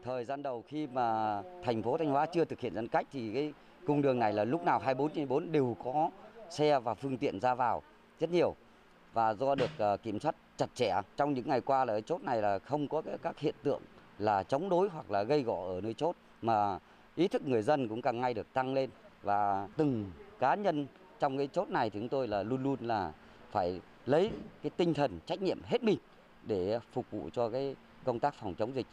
Thời 0.04 0.24
gian 0.24 0.42
đầu 0.42 0.64
khi 0.68 0.86
mà 0.86 1.38
thành 1.64 1.82
phố 1.82 1.98
Thanh 1.98 2.10
Hóa 2.10 2.26
chưa 2.34 2.44
thực 2.44 2.60
hiện 2.60 2.74
giãn 2.74 2.88
cách 2.88 3.06
thì 3.12 3.30
cái 3.34 3.52
cung 3.86 4.02
đường 4.02 4.18
này 4.18 4.32
là 4.32 4.44
lúc 4.44 4.64
nào 4.64 4.78
24 4.78 5.14
trên 5.14 5.28
4 5.28 5.52
đều 5.52 5.76
có 5.84 6.10
xe 6.50 6.80
và 6.80 6.94
phương 6.94 7.18
tiện 7.18 7.40
ra 7.40 7.54
vào 7.54 7.82
rất 8.20 8.30
nhiều 8.30 8.56
và 9.12 9.34
do 9.34 9.54
được 9.54 9.70
uh, 9.94 10.02
kiểm 10.02 10.20
soát 10.20 10.34
chặt 10.56 10.66
chẽ 10.74 11.00
trong 11.16 11.34
những 11.34 11.48
ngày 11.48 11.60
qua 11.60 11.84
là 11.84 11.92
ở 11.92 12.00
chốt 12.00 12.22
này 12.22 12.42
là 12.42 12.58
không 12.58 12.88
có 12.88 13.02
các 13.22 13.38
hiện 13.38 13.54
tượng 13.62 13.80
là 14.18 14.42
chống 14.42 14.68
đối 14.68 14.88
hoặc 14.88 15.10
là 15.10 15.22
gây 15.22 15.42
gỗ 15.42 15.74
ở 15.74 15.80
nơi 15.80 15.94
chốt 15.94 16.16
mà 16.42 16.78
ý 17.16 17.28
thức 17.28 17.42
người 17.46 17.62
dân 17.62 17.88
cũng 17.88 18.02
càng 18.02 18.20
ngày 18.20 18.34
được 18.34 18.52
tăng 18.52 18.74
lên 18.74 18.90
và 19.22 19.68
từng 19.76 20.10
cá 20.38 20.54
nhân 20.54 20.86
trong 21.20 21.38
cái 21.38 21.48
chốt 21.52 21.68
này 21.68 21.90
thì 21.90 22.00
chúng 22.00 22.08
tôi 22.08 22.28
là 22.28 22.42
luôn 22.42 22.62
luôn 22.62 22.76
là 22.80 23.12
phải 23.50 23.80
lấy 24.06 24.30
cái 24.62 24.70
tinh 24.76 24.94
thần 24.94 25.20
trách 25.26 25.42
nhiệm 25.42 25.58
hết 25.64 25.82
mình 25.82 25.98
để 26.42 26.78
phục 26.92 27.10
vụ 27.10 27.30
cho 27.32 27.48
cái 27.48 27.76
công 28.04 28.20
tác 28.20 28.34
phòng 28.34 28.54
chống 28.54 28.74
dịch. 28.74 28.86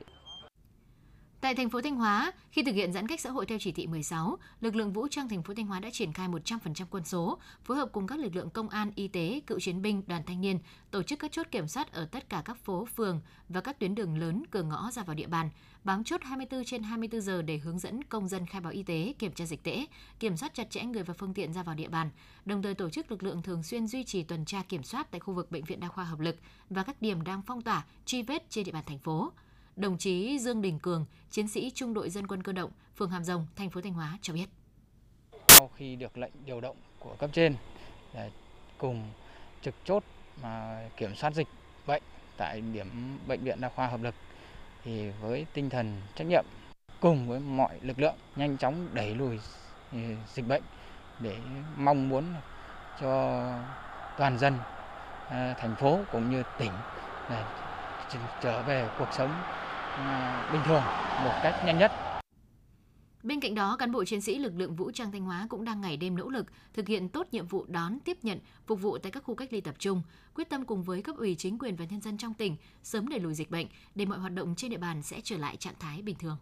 Tại 1.42 1.56
thành 1.56 1.70
phố 1.70 1.82
Thanh 1.82 1.96
Hóa, 1.96 2.32
khi 2.52 2.64
thực 2.64 2.76
hiện 2.76 2.94
giãn 2.94 3.08
cách 3.08 3.20
xã 3.20 3.30
hội 3.30 3.46
theo 3.46 3.58
chỉ 3.62 3.72
thị 3.72 3.88
16, 3.88 4.38
lực 4.62 4.76
lượng 4.76 4.94
vũ 4.94 5.08
trang 5.08 5.30
thành 5.30 5.44
phố 5.44 5.54
Thanh 5.54 5.68
Hóa 5.68 5.80
đã 5.80 5.90
triển 5.94 6.14
khai 6.14 6.28
100% 6.28 6.86
quân 6.90 7.04
số, 7.06 7.38
phối 7.64 7.78
hợp 7.78 7.90
cùng 7.92 8.08
các 8.08 8.20
lực 8.20 8.36
lượng 8.36 8.50
công 8.50 8.70
an, 8.70 8.92
y 8.96 9.08
tế, 9.08 9.42
cựu 9.48 9.60
chiến 9.60 9.82
binh, 9.82 10.04
đoàn 10.08 10.24
thanh 10.28 10.42
niên, 10.42 10.60
tổ 10.92 11.04
chức 11.04 11.20
các 11.20 11.32
chốt 11.32 11.48
kiểm 11.52 11.68
soát 11.68 11.92
ở 11.92 12.06
tất 12.06 12.30
cả 12.30 12.42
các 12.46 12.58
phố, 12.58 12.86
phường 12.96 13.22
và 13.50 13.62
các 13.62 13.80
tuyến 13.80 13.96
đường 13.96 14.18
lớn, 14.18 14.44
cửa 14.52 14.64
ngõ 14.64 14.92
ra 14.92 15.04
vào 15.04 15.16
địa 15.16 15.28
bàn, 15.28 15.50
bám 15.84 16.04
chốt 16.04 16.22
24 16.24 16.66
trên 16.66 16.84
24 16.84 17.22
giờ 17.22 17.42
để 17.42 17.58
hướng 17.58 17.80
dẫn 17.80 18.04
công 18.04 18.28
dân 18.28 18.46
khai 18.46 18.62
báo 18.62 18.72
y 18.72 18.84
tế, 18.84 19.14
kiểm 19.20 19.32
tra 19.32 19.46
dịch 19.46 19.64
tễ, 19.64 19.86
kiểm 20.20 20.38
soát 20.38 20.54
chặt 20.54 20.70
chẽ 20.70 20.84
người 20.84 21.04
và 21.04 21.14
phương 21.14 21.34
tiện 21.34 21.54
ra 21.54 21.64
vào 21.64 21.76
địa 21.76 21.90
bàn, 21.90 22.10
đồng 22.46 22.62
thời 22.62 22.74
tổ 22.74 22.90
chức 22.90 23.12
lực 23.12 23.24
lượng 23.24 23.42
thường 23.42 23.64
xuyên 23.64 23.88
duy 23.88 24.04
trì 24.04 24.24
tuần 24.24 24.46
tra 24.46 24.64
kiểm 24.70 24.84
soát 24.84 25.12
tại 25.12 25.20
khu 25.20 25.34
vực 25.34 25.52
bệnh 25.52 25.64
viện 25.64 25.80
đa 25.80 25.88
khoa 25.88 26.04
hợp 26.04 26.20
lực 26.20 26.36
và 26.70 26.84
các 26.84 27.02
điểm 27.02 27.24
đang 27.24 27.42
phong 27.42 27.62
tỏa, 27.62 27.86
truy 28.06 28.22
vết 28.22 28.50
trên 28.50 28.66
địa 28.66 28.72
bàn 28.72 28.84
thành 28.88 29.00
phố. 29.00 29.32
Đồng 29.76 29.98
chí 29.98 30.40
Dương 30.40 30.62
Đình 30.62 30.80
Cường, 30.80 31.06
chiến 31.32 31.48
sĩ 31.48 31.72
trung 31.76 31.94
đội 31.94 32.10
dân 32.10 32.28
quân 32.28 32.44
cơ 32.44 32.52
động, 32.52 32.72
phường 32.96 33.10
Hàm 33.10 33.24
Rồng, 33.24 33.48
thành 33.56 33.70
phố 33.70 33.82
Thanh 33.82 33.94
Hóa 33.94 34.18
cho 34.22 34.34
biết. 34.34 34.46
Sau 35.48 35.70
khi 35.76 35.96
được 35.96 36.18
lệnh 36.18 36.32
điều 36.46 36.62
động 36.62 36.78
của 37.00 37.16
cấp 37.20 37.30
trên 37.34 37.56
để 38.14 38.32
cùng 38.78 39.04
trực 39.62 39.76
chốt 39.86 40.04
mà 40.42 40.82
kiểm 40.98 41.16
soát 41.16 41.34
dịch 41.34 41.48
bệnh 41.88 42.04
tại 42.38 42.62
điểm 42.62 43.18
bệnh 43.28 43.44
viện 43.44 43.62
đa 43.62 43.70
khoa 43.70 43.88
hợp 43.88 44.04
lực 44.04 44.16
thì 44.84 45.10
với 45.22 45.46
tinh 45.54 45.70
thần 45.70 46.02
trách 46.16 46.28
nhiệm 46.28 46.46
cùng 47.00 47.28
với 47.28 47.40
mọi 47.40 47.80
lực 47.82 48.00
lượng 48.00 48.16
nhanh 48.36 48.58
chóng 48.58 48.88
đẩy 48.94 49.16
lùi 49.16 49.40
ừ, 49.92 49.98
dịch 50.34 50.48
bệnh 50.48 50.64
để 51.20 51.38
mong 51.78 52.10
muốn 52.10 52.24
cho 53.02 53.42
toàn 54.18 54.40
dân 54.40 54.58
à, 55.30 55.56
thành 55.60 55.76
phố 55.76 56.00
cũng 56.12 56.32
như 56.32 56.44
tỉnh 56.60 56.72
trở 58.42 58.64
về 58.64 58.90
cuộc 59.00 59.10
sống 59.18 59.32
À, 59.96 60.50
bình 60.54 60.62
thường 60.66 60.84
một 61.24 61.40
cách 61.44 61.64
nhanh 61.66 61.78
nhất. 61.78 61.92
Bên 63.24 63.40
cạnh 63.40 63.56
đó, 63.56 63.76
cán 63.80 63.92
bộ 63.92 64.06
chiến 64.06 64.22
sĩ 64.22 64.40
lực 64.40 64.54
lượng 64.58 64.76
vũ 64.76 64.92
trang 64.92 65.12
Thanh 65.12 65.22
Hóa 65.22 65.48
cũng 65.50 65.64
đang 65.64 65.82
ngày 65.82 65.98
đêm 65.98 66.18
nỗ 66.18 66.30
lực 66.30 66.46
thực 66.74 66.88
hiện 66.88 67.10
tốt 67.10 67.28
nhiệm 67.32 67.48
vụ 67.48 67.66
đón, 67.68 68.00
tiếp 68.00 68.18
nhận, 68.22 68.40
phục 68.68 68.82
vụ 68.82 68.98
tại 68.98 69.12
các 69.12 69.24
khu 69.24 69.36
cách 69.36 69.54
ly 69.54 69.62
tập 69.62 69.76
trung, 69.80 70.02
quyết 70.36 70.50
tâm 70.50 70.66
cùng 70.66 70.84
với 70.84 71.02
cấp 71.02 71.16
ủy 71.18 71.36
chính 71.36 71.60
quyền 71.60 71.76
và 71.76 71.86
nhân 71.86 72.02
dân 72.02 72.18
trong 72.18 72.34
tỉnh 72.34 72.58
sớm 72.84 73.08
đẩy 73.08 73.20
lùi 73.20 73.34
dịch 73.34 73.52
bệnh 73.52 73.68
để 73.96 74.06
mọi 74.06 74.20
hoạt 74.20 74.34
động 74.34 74.56
trên 74.58 74.72
địa 74.72 74.78
bàn 74.78 75.04
sẽ 75.04 75.22
trở 75.24 75.38
lại 75.38 75.58
trạng 75.58 75.76
thái 75.80 76.02
bình 76.02 76.16
thường. 76.20 76.38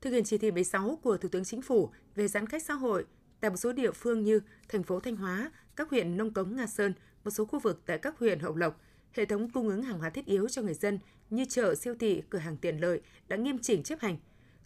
Thực 0.00 0.10
hiện 0.10 0.24
chỉ 0.24 0.38
thị 0.38 0.50
16 0.50 0.98
của 1.02 1.16
Thủ 1.16 1.28
tướng 1.28 1.44
Chính 1.44 1.62
phủ 1.62 1.90
về 2.14 2.28
giãn 2.28 2.46
cách 2.46 2.62
xã 2.62 2.74
hội 2.74 3.04
tại 3.40 3.50
một 3.50 3.56
số 3.56 3.72
địa 3.72 3.92
phương 3.92 4.24
như 4.24 4.40
thành 4.68 4.82
phố 4.82 5.00
Thanh 5.00 5.16
Hóa, 5.16 5.50
các 5.76 5.90
huyện 5.90 6.16
Nông 6.16 6.32
Cống, 6.32 6.56
Nga 6.56 6.66
Sơn, 6.66 6.94
một 7.24 7.30
số 7.30 7.44
khu 7.44 7.58
vực 7.58 7.82
tại 7.86 7.98
các 7.98 8.18
huyện 8.18 8.40
Hậu 8.40 8.56
Lộc, 8.56 8.80
hệ 9.12 9.24
thống 9.24 9.50
cung 9.50 9.68
ứng 9.68 9.82
hàng 9.82 9.98
hóa 9.98 10.10
thiết 10.10 10.26
yếu 10.26 10.48
cho 10.48 10.62
người 10.62 10.74
dân 10.74 10.98
như 11.30 11.44
chợ, 11.44 11.74
siêu 11.74 11.94
thị, 12.00 12.22
cửa 12.30 12.38
hàng 12.38 12.56
tiện 12.56 12.80
lợi 12.80 13.00
đã 13.28 13.36
nghiêm 13.36 13.58
chỉnh 13.58 13.82
chấp 13.82 14.00
hành. 14.00 14.16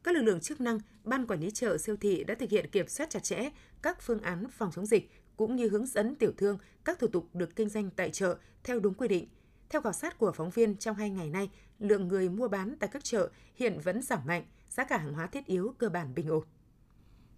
Các 0.02 0.14
lực 0.14 0.22
lượng 0.22 0.40
chức 0.40 0.60
năng, 0.60 0.78
ban 1.04 1.26
quản 1.26 1.40
lý 1.40 1.50
chợ, 1.50 1.78
siêu 1.78 1.96
thị 1.96 2.24
đã 2.24 2.34
thực 2.34 2.50
hiện 2.50 2.70
kiểm 2.70 2.88
soát 2.88 3.10
chặt 3.10 3.22
chẽ 3.22 3.50
các 3.82 4.02
phương 4.02 4.20
án 4.20 4.46
phòng 4.50 4.70
chống 4.74 4.86
dịch 4.86 5.10
cũng 5.36 5.56
như 5.56 5.68
hướng 5.68 5.86
dẫn 5.86 6.14
tiểu 6.14 6.32
thương 6.36 6.58
các 6.84 6.98
thủ 6.98 7.06
tục 7.06 7.28
được 7.34 7.56
kinh 7.56 7.68
doanh 7.68 7.90
tại 7.90 8.10
chợ 8.10 8.36
theo 8.64 8.80
đúng 8.80 8.94
quy 8.94 9.08
định. 9.08 9.28
Theo 9.68 9.80
khảo 9.80 9.92
sát 9.92 10.18
của 10.18 10.32
phóng 10.32 10.50
viên, 10.50 10.76
trong 10.76 10.96
hai 10.96 11.10
ngày 11.10 11.30
nay, 11.30 11.50
lượng 11.78 12.08
người 12.08 12.28
mua 12.28 12.48
bán 12.48 12.76
tại 12.80 12.90
các 12.92 13.04
chợ 13.04 13.30
hiện 13.54 13.80
vẫn 13.84 14.02
giảm 14.02 14.20
mạnh, 14.26 14.44
giá 14.68 14.84
cả 14.84 14.98
hàng 14.98 15.12
hóa 15.12 15.26
thiết 15.26 15.46
yếu 15.46 15.74
cơ 15.78 15.88
bản 15.88 16.14
bình 16.14 16.28
ổn. 16.28 16.44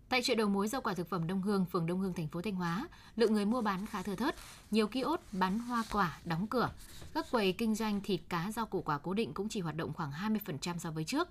Tại 0.08 0.22
chợ 0.22 0.34
đầu 0.34 0.48
mối 0.48 0.68
rau 0.68 0.80
quả 0.80 0.94
thực 0.94 1.08
phẩm 1.08 1.26
Đông 1.26 1.42
Hương, 1.42 1.64
phường 1.64 1.86
Đông 1.86 2.00
Hương, 2.00 2.12
thành 2.12 2.28
phố 2.28 2.42
Thanh 2.42 2.54
Hóa, 2.54 2.88
lượng 3.16 3.32
người 3.34 3.44
mua 3.44 3.62
bán 3.62 3.86
khá 3.86 4.02
thưa 4.02 4.14
thớt. 4.14 4.36
Nhiều 4.70 4.88
kiosk 4.88 5.22
bán 5.32 5.58
hoa 5.58 5.84
quả 5.92 6.18
đóng 6.24 6.46
cửa. 6.46 6.70
Các 7.14 7.26
quầy 7.30 7.52
kinh 7.52 7.74
doanh 7.74 8.00
thịt 8.00 8.20
cá 8.28 8.50
rau 8.52 8.66
củ 8.66 8.82
quả 8.82 8.98
cố 8.98 9.14
định 9.14 9.34
cũng 9.34 9.48
chỉ 9.48 9.60
hoạt 9.60 9.76
động 9.76 9.92
khoảng 9.92 10.12
20% 10.12 10.78
so 10.78 10.90
với 10.90 11.04
trước. 11.04 11.28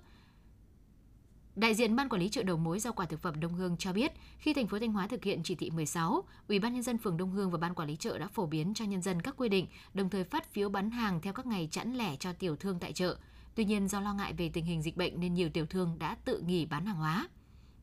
Đại 1.56 1.74
diện 1.74 1.96
Ban 1.96 2.08
Quản 2.08 2.22
lý 2.22 2.28
chợ 2.28 2.42
đầu 2.42 2.56
mối 2.56 2.78
rau 2.78 2.92
quả 2.92 3.06
thực 3.06 3.22
phẩm 3.22 3.40
Đông 3.40 3.54
Hương 3.54 3.76
cho 3.76 3.92
biết, 3.92 4.12
khi 4.38 4.54
thành 4.54 4.66
phố 4.66 4.78
Thanh 4.78 4.92
Hóa 4.92 5.06
thực 5.06 5.24
hiện 5.24 5.40
chỉ 5.44 5.54
thị 5.54 5.70
16, 5.70 6.24
Ủy 6.48 6.58
ban 6.58 6.74
nhân 6.74 6.82
dân 6.82 6.98
phường 6.98 7.16
Đông 7.16 7.30
Hương 7.30 7.50
và 7.50 7.58
Ban 7.58 7.74
Quản 7.74 7.88
lý 7.88 7.96
chợ 7.96 8.18
đã 8.18 8.28
phổ 8.28 8.46
biến 8.46 8.74
cho 8.74 8.84
nhân 8.84 9.02
dân 9.02 9.22
các 9.22 9.34
quy 9.36 9.48
định, 9.48 9.66
đồng 9.94 10.10
thời 10.10 10.24
phát 10.24 10.52
phiếu 10.52 10.68
bán 10.68 10.90
hàng 10.90 11.20
theo 11.20 11.32
các 11.32 11.46
ngày 11.46 11.68
chẵn 11.70 11.94
lẻ 11.94 12.16
cho 12.16 12.32
tiểu 12.32 12.56
thương 12.56 12.78
tại 12.78 12.92
chợ. 12.92 13.16
Tuy 13.54 13.64
nhiên 13.64 13.88
do 13.88 14.00
lo 14.00 14.14
ngại 14.14 14.32
về 14.32 14.48
tình 14.48 14.64
hình 14.64 14.82
dịch 14.82 14.96
bệnh 14.96 15.20
nên 15.20 15.34
nhiều 15.34 15.50
tiểu 15.50 15.66
thương 15.66 15.98
đã 15.98 16.16
tự 16.24 16.42
nghỉ 16.46 16.66
bán 16.66 16.86
hàng 16.86 16.96
hóa. 16.96 17.28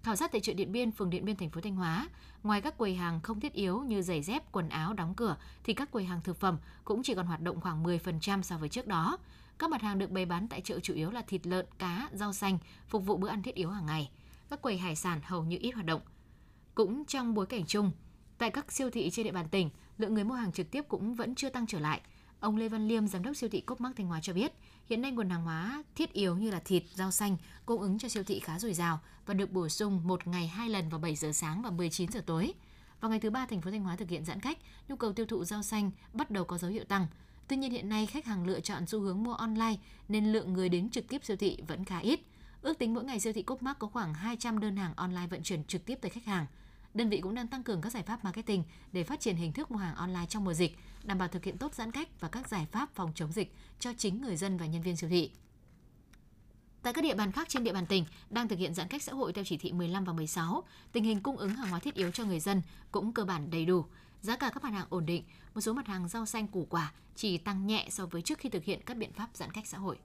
Khảo 0.03 0.15
sát 0.15 0.31
tại 0.31 0.41
chợ 0.41 0.53
Điện 0.53 0.71
Biên, 0.71 0.91
phường 0.91 1.09
Điện 1.09 1.25
Biên, 1.25 1.35
thành 1.35 1.49
phố 1.49 1.61
Thanh 1.61 1.75
Hóa, 1.75 2.09
ngoài 2.43 2.61
các 2.61 2.77
quầy 2.77 2.95
hàng 2.95 3.21
không 3.21 3.39
thiết 3.39 3.53
yếu 3.53 3.79
như 3.79 4.01
giày 4.01 4.21
dép, 4.21 4.51
quần 4.51 4.69
áo 4.69 4.93
đóng 4.93 5.13
cửa, 5.15 5.37
thì 5.63 5.73
các 5.73 5.91
quầy 5.91 6.05
hàng 6.05 6.21
thực 6.23 6.39
phẩm 6.39 6.57
cũng 6.83 7.03
chỉ 7.03 7.15
còn 7.15 7.25
hoạt 7.25 7.41
động 7.41 7.61
khoảng 7.61 7.83
10% 7.83 8.41
so 8.41 8.57
với 8.57 8.69
trước 8.69 8.87
đó. 8.87 9.17
Các 9.59 9.69
mặt 9.69 9.81
hàng 9.81 9.99
được 9.99 10.11
bày 10.11 10.25
bán 10.25 10.47
tại 10.47 10.61
chợ 10.61 10.79
chủ 10.79 10.93
yếu 10.93 11.11
là 11.11 11.21
thịt 11.21 11.47
lợn, 11.47 11.65
cá, 11.79 12.09
rau 12.13 12.33
xanh, 12.33 12.57
phục 12.87 13.05
vụ 13.05 13.17
bữa 13.17 13.27
ăn 13.27 13.43
thiết 13.43 13.55
yếu 13.55 13.69
hàng 13.69 13.85
ngày. 13.85 14.11
Các 14.49 14.61
quầy 14.61 14.77
hải 14.77 14.95
sản 14.95 15.19
hầu 15.23 15.43
như 15.43 15.57
ít 15.59 15.71
hoạt 15.71 15.85
động. 15.85 16.01
Cũng 16.75 17.05
trong 17.05 17.33
bối 17.33 17.45
cảnh 17.45 17.65
chung, 17.67 17.91
tại 18.37 18.49
các 18.49 18.71
siêu 18.71 18.89
thị 18.89 19.09
trên 19.09 19.25
địa 19.25 19.31
bàn 19.31 19.49
tỉnh, 19.49 19.69
lượng 19.97 20.13
người 20.13 20.23
mua 20.23 20.35
hàng 20.35 20.51
trực 20.51 20.71
tiếp 20.71 20.85
cũng 20.87 21.13
vẫn 21.13 21.35
chưa 21.35 21.49
tăng 21.49 21.67
trở 21.67 21.79
lại. 21.79 22.01
Ông 22.39 22.57
Lê 22.57 22.69
Văn 22.69 22.87
Liêm, 22.87 23.07
giám 23.07 23.23
đốc 23.23 23.35
siêu 23.35 23.49
thị 23.49 23.61
Cốc 23.61 23.81
Mắc 23.81 23.91
Thanh 23.95 24.07
Hóa 24.07 24.19
cho 24.21 24.33
biết, 24.33 24.53
hiện 24.89 25.01
nay 25.01 25.11
nguồn 25.11 25.29
hàng 25.29 25.43
hóa 25.43 25.83
thiết 25.95 26.13
yếu 26.13 26.37
như 26.37 26.51
là 26.51 26.59
thịt, 26.59 26.83
rau 26.93 27.11
xanh 27.11 27.37
cung 27.65 27.81
ứng 27.81 27.99
cho 27.99 28.09
siêu 28.09 28.23
thị 28.23 28.39
khá 28.39 28.59
dồi 28.59 28.73
dào 28.73 28.99
và 29.25 29.33
được 29.33 29.51
bổ 29.51 29.69
sung 29.69 30.01
một 30.07 30.27
ngày 30.27 30.47
hai 30.47 30.69
lần 30.69 30.89
vào 30.89 30.99
7 30.99 31.15
giờ 31.15 31.31
sáng 31.31 31.61
và 31.61 31.69
19 31.69 32.11
giờ 32.11 32.21
tối. 32.25 32.53
Vào 33.01 33.09
ngày 33.09 33.19
thứ 33.19 33.29
ba, 33.29 33.45
thành 33.45 33.61
phố 33.61 33.71
Thanh 33.71 33.83
Hóa 33.83 33.95
thực 33.95 34.09
hiện 34.09 34.25
giãn 34.25 34.39
cách, 34.39 34.57
nhu 34.87 34.95
cầu 34.95 35.13
tiêu 35.13 35.25
thụ 35.25 35.45
rau 35.45 35.63
xanh 35.63 35.91
bắt 36.13 36.31
đầu 36.31 36.45
có 36.45 36.57
dấu 36.57 36.71
hiệu 36.71 36.83
tăng. 36.83 37.07
Tuy 37.47 37.57
nhiên 37.57 37.71
hiện 37.71 37.89
nay 37.89 38.05
khách 38.05 38.25
hàng 38.25 38.47
lựa 38.47 38.59
chọn 38.59 38.87
xu 38.87 38.99
hướng 38.99 39.23
mua 39.23 39.33
online 39.33 39.75
nên 40.09 40.31
lượng 40.31 40.53
người 40.53 40.69
đến 40.69 40.89
trực 40.89 41.07
tiếp 41.07 41.25
siêu 41.25 41.37
thị 41.37 41.57
vẫn 41.67 41.85
khá 41.85 41.99
ít. 41.99 42.19
Ước 42.61 42.79
tính 42.79 42.93
mỗi 42.93 43.03
ngày 43.03 43.19
siêu 43.19 43.33
thị 43.33 43.41
Cốc 43.41 43.61
Mắc 43.61 43.79
có 43.79 43.87
khoảng 43.87 44.13
200 44.13 44.59
đơn 44.59 44.77
hàng 44.77 44.93
online 44.95 45.27
vận 45.27 45.43
chuyển 45.43 45.63
trực 45.63 45.85
tiếp 45.85 45.95
tới 46.01 46.09
khách 46.09 46.25
hàng. 46.25 46.45
Đơn 46.93 47.09
vị 47.09 47.21
cũng 47.21 47.35
đang 47.35 47.47
tăng 47.47 47.63
cường 47.63 47.81
các 47.81 47.91
giải 47.91 48.03
pháp 48.03 48.23
marketing 48.23 48.63
để 48.91 49.03
phát 49.03 49.19
triển 49.19 49.35
hình 49.35 49.53
thức 49.53 49.71
mua 49.71 49.77
hàng 49.77 49.95
online 49.95 50.25
trong 50.29 50.43
mùa 50.43 50.53
dịch, 50.53 50.77
đảm 51.03 51.17
bảo 51.17 51.27
thực 51.27 51.43
hiện 51.43 51.57
tốt 51.57 51.73
giãn 51.73 51.91
cách 51.91 52.19
và 52.19 52.27
các 52.27 52.47
giải 52.49 52.67
pháp 52.71 52.89
phòng 52.95 53.11
chống 53.15 53.31
dịch 53.31 53.53
cho 53.79 53.93
chính 53.97 54.21
người 54.21 54.35
dân 54.35 54.57
và 54.57 54.65
nhân 54.65 54.81
viên 54.81 54.95
siêu 54.95 55.09
thị. 55.09 55.31
Tại 56.81 56.93
các 56.93 57.03
địa 57.03 57.15
bàn 57.15 57.31
khác 57.31 57.49
trên 57.49 57.63
địa 57.63 57.73
bàn 57.73 57.85
tỉnh 57.85 58.05
đang 58.29 58.47
thực 58.47 58.59
hiện 58.59 58.73
giãn 58.73 58.87
cách 58.87 59.03
xã 59.03 59.13
hội 59.13 59.33
theo 59.33 59.43
chỉ 59.43 59.57
thị 59.57 59.71
15 59.71 60.03
và 60.03 60.13
16, 60.13 60.63
tình 60.91 61.03
hình 61.03 61.19
cung 61.19 61.37
ứng 61.37 61.49
hàng 61.49 61.69
hóa 61.69 61.79
thiết 61.79 61.95
yếu 61.95 62.11
cho 62.11 62.25
người 62.25 62.39
dân 62.39 62.61
cũng 62.91 63.13
cơ 63.13 63.25
bản 63.25 63.49
đầy 63.49 63.65
đủ. 63.65 63.85
Giá 64.21 64.37
cả 64.37 64.49
các 64.53 64.63
mặt 64.63 64.73
hàng 64.73 64.87
ổn 64.89 65.05
định, 65.05 65.23
một 65.53 65.61
số 65.61 65.73
mặt 65.73 65.87
hàng 65.87 66.07
rau 66.07 66.25
xanh 66.25 66.47
củ 66.47 66.67
quả 66.69 66.93
chỉ 67.15 67.37
tăng 67.37 67.67
nhẹ 67.67 67.87
so 67.91 68.05
với 68.05 68.21
trước 68.21 68.39
khi 68.39 68.49
thực 68.49 68.63
hiện 68.63 68.81
các 68.85 68.97
biện 68.97 69.13
pháp 69.13 69.29
giãn 69.33 69.51
cách 69.51 69.67
xã 69.67 69.77
hội. 69.77 69.99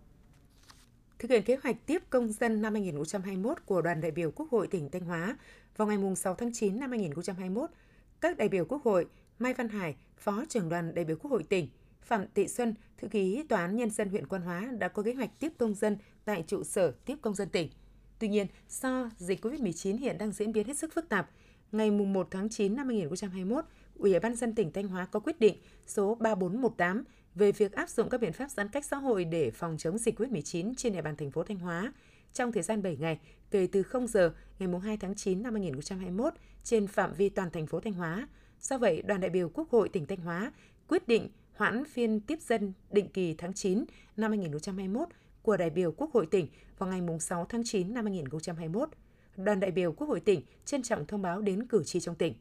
Thực 1.19 1.31
hiện 1.31 1.43
kế 1.43 1.57
hoạch 1.63 1.87
tiếp 1.87 2.03
công 2.11 2.33
dân 2.33 2.63
năm 2.63 2.75
2021 2.75 3.67
của 3.67 3.83
đoàn 3.83 4.01
đại 4.01 4.11
biểu 4.11 4.31
Quốc 4.31 4.51
hội 4.51 4.67
tỉnh 4.67 4.91
Thanh 4.91 5.05
Hóa, 5.05 5.37
vào 5.77 5.89
ngày 5.89 5.99
6 6.17 6.35
tháng 6.35 6.53
9 6.53 6.81
năm 6.81 6.91
2021, 6.91 7.71
các 8.21 8.37
đại 8.37 8.49
biểu 8.49 8.65
Quốc 8.65 8.85
hội 8.85 9.07
Mai 9.39 9.55
Văn 9.55 9.69
Hải, 9.69 9.97
Phó 10.17 10.45
trưởng 10.49 10.69
đoàn 10.69 10.95
đại 10.95 11.05
biểu 11.05 11.17
Quốc 11.17 11.31
hội 11.31 11.43
tỉnh, 11.43 11.69
Phạm 12.03 12.25
thị 12.35 12.49
Xuân, 12.49 12.75
thư 12.99 13.09
ký 13.09 13.43
Tòa 13.49 13.61
án 13.61 13.77
Nhân 13.77 13.91
dân 13.91 14.09
huyện 14.09 14.27
Quan 14.27 14.43
Hóa 14.43 14.69
đã 14.79 14.89
có 14.89 15.03
kế 15.03 15.15
hoạch 15.15 15.31
tiếp 15.41 15.53
công 15.59 15.75
dân 15.75 15.97
tại 16.25 16.45
trụ 16.47 16.65
sở 16.65 16.93
tiếp 17.05 17.17
công 17.23 17.35
dân 17.35 17.49
tỉnh. 17.49 17.69
Tuy 18.19 18.29
nhiên, 18.29 18.47
do 18.69 19.11
dịch 19.17 19.45
COVID-19 19.45 19.99
hiện 19.99 20.19
đang 20.19 20.33
diễn 20.33 20.53
biến 20.53 20.67
hết 20.67 20.79
sức 20.79 20.93
phức 20.95 21.09
tạp, 21.09 21.31
ngày 21.73 21.91
1 21.91 22.29
tháng 22.31 22.49
9 22.49 22.77
năm 22.77 22.87
2021, 22.89 23.65
Ủy 23.95 24.19
ban 24.19 24.35
dân 24.35 24.55
tỉnh 24.55 24.73
Thanh 24.73 24.89
Hóa 24.89 25.07
có 25.07 25.21
quyết 25.21 25.41
định 25.41 25.57
số 25.87 26.15
3418 26.15 27.05
về 27.39 27.53
việc 27.53 27.73
áp 27.73 27.89
dụng 27.89 28.09
các 28.09 28.21
biện 28.21 28.33
pháp 28.33 28.51
giãn 28.51 28.69
cách 28.69 28.85
xã 28.85 28.97
hội 28.97 29.25
để 29.25 29.51
phòng 29.51 29.77
chống 29.79 29.99
dịch 29.99 30.21
COVID-19 30.21 30.75
trên 30.77 30.93
địa 30.93 31.03
bàn 31.03 31.17
thành 31.17 31.31
phố 31.31 31.43
Thanh 31.43 31.59
Hóa 31.59 31.93
trong 32.33 32.53
thời 32.53 32.63
gian 32.63 32.83
7 32.83 32.97
ngày 32.97 33.19
kể 33.51 33.69
từ 33.73 33.83
0 33.83 34.07
giờ 34.07 34.33
ngày 34.59 34.69
2 34.83 34.97
tháng 34.97 35.15
9 35.15 35.43
năm 35.43 35.55
2021 35.55 36.33
trên 36.65 36.87
phạm 36.87 37.15
vi 37.15 37.29
toàn 37.29 37.51
thành 37.51 37.67
phố 37.67 37.81
Thanh 37.81 37.93
Hóa. 37.93 38.29
Do 38.61 38.79
vậy, 38.79 39.03
đoàn 39.03 39.21
đại 39.21 39.31
biểu 39.31 39.49
Quốc 39.49 39.71
hội 39.71 39.89
tỉnh 39.89 40.07
Thanh 40.07 40.19
Hóa 40.19 40.53
quyết 40.89 41.09
định 41.09 41.29
hoãn 41.55 41.85
phiên 41.85 42.21
tiếp 42.21 42.41
dân 42.41 42.73
định 42.91 43.09
kỳ 43.09 43.35
tháng 43.39 43.53
9 43.53 43.85
năm 44.17 44.31
2021 44.31 45.09
của 45.43 45.57
đại 45.57 45.71
biểu 45.71 45.93
Quốc 45.93 46.11
hội 46.13 46.27
tỉnh 46.27 46.49
vào 46.79 46.91
ngày 46.91 47.01
6 47.21 47.45
tháng 47.45 47.63
9 47.65 47.95
năm 47.95 48.05
2021. 48.05 48.89
Đoàn 49.37 49.61
đại 49.61 49.71
biểu 49.71 49.93
Quốc 49.93 50.07
hội 50.07 50.21
tỉnh 50.21 50.43
trân 50.65 50.83
trọng 50.83 51.07
thông 51.07 51.23
báo 51.23 51.41
đến 51.41 51.67
cử 51.67 51.83
tri 51.85 52.01
trong 52.01 52.15
tỉnh. 52.15 52.35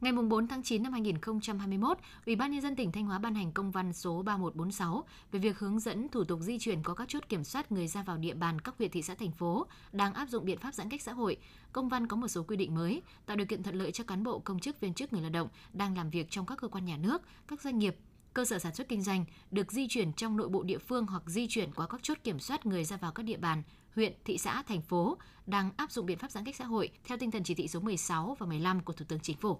Ngày 0.00 0.12
4 0.12 0.48
tháng 0.48 0.62
9 0.62 0.82
năm 0.82 0.92
2021, 0.92 1.98
Ủy 2.26 2.36
ban 2.36 2.50
nhân 2.50 2.60
dân 2.60 2.76
tỉnh 2.76 2.92
Thanh 2.92 3.06
Hóa 3.06 3.18
ban 3.18 3.34
hành 3.34 3.52
công 3.52 3.70
văn 3.70 3.92
số 3.92 4.22
3146 4.22 5.04
về 5.32 5.40
việc 5.40 5.58
hướng 5.58 5.80
dẫn 5.80 6.08
thủ 6.08 6.24
tục 6.24 6.40
di 6.40 6.58
chuyển 6.58 6.82
có 6.82 6.94
các 6.94 7.08
chốt 7.08 7.28
kiểm 7.28 7.44
soát 7.44 7.72
người 7.72 7.88
ra 7.88 8.02
vào 8.02 8.16
địa 8.16 8.34
bàn 8.34 8.60
các 8.60 8.74
huyện 8.78 8.90
thị 8.90 9.02
xã 9.02 9.14
thành 9.14 9.32
phố 9.32 9.66
đang 9.92 10.14
áp 10.14 10.28
dụng 10.28 10.44
biện 10.44 10.58
pháp 10.58 10.74
giãn 10.74 10.88
cách 10.88 11.02
xã 11.02 11.12
hội. 11.12 11.36
Công 11.72 11.88
văn 11.88 12.06
có 12.06 12.16
một 12.16 12.28
số 12.28 12.42
quy 12.42 12.56
định 12.56 12.74
mới, 12.74 13.02
tạo 13.26 13.36
điều 13.36 13.46
kiện 13.46 13.62
thuận 13.62 13.76
lợi 13.76 13.92
cho 13.92 14.04
cán 14.04 14.24
bộ 14.24 14.38
công 14.38 14.60
chức 14.60 14.80
viên 14.80 14.94
chức 14.94 15.12
người 15.12 15.22
lao 15.22 15.30
động 15.30 15.48
đang 15.72 15.96
làm 15.96 16.10
việc 16.10 16.30
trong 16.30 16.46
các 16.46 16.58
cơ 16.58 16.68
quan 16.68 16.84
nhà 16.84 16.96
nước, 16.96 17.22
các 17.48 17.62
doanh 17.62 17.78
nghiệp, 17.78 17.96
cơ 18.34 18.44
sở 18.44 18.58
sản 18.58 18.74
xuất 18.74 18.88
kinh 18.88 19.02
doanh 19.02 19.24
được 19.50 19.72
di 19.72 19.88
chuyển 19.88 20.12
trong 20.12 20.36
nội 20.36 20.48
bộ 20.48 20.62
địa 20.62 20.78
phương 20.78 21.06
hoặc 21.06 21.22
di 21.26 21.46
chuyển 21.48 21.72
qua 21.74 21.86
các 21.86 22.02
chốt 22.02 22.18
kiểm 22.24 22.38
soát 22.38 22.66
người 22.66 22.84
ra 22.84 22.96
vào 22.96 23.12
các 23.12 23.22
địa 23.22 23.36
bàn, 23.36 23.62
huyện, 23.94 24.12
thị 24.24 24.38
xã, 24.38 24.62
thành 24.62 24.82
phố 24.82 25.18
đang 25.46 25.70
áp 25.76 25.90
dụng 25.90 26.06
biện 26.06 26.18
pháp 26.18 26.30
giãn 26.30 26.44
cách 26.44 26.56
xã 26.56 26.64
hội 26.64 26.90
theo 27.04 27.18
tinh 27.18 27.30
thần 27.30 27.44
chỉ 27.44 27.54
thị 27.54 27.68
số 27.68 27.80
16 27.80 28.36
và 28.38 28.46
15 28.46 28.80
của 28.80 28.92
Thủ 28.92 29.04
tướng 29.08 29.20
Chính 29.20 29.36
phủ. 29.36 29.58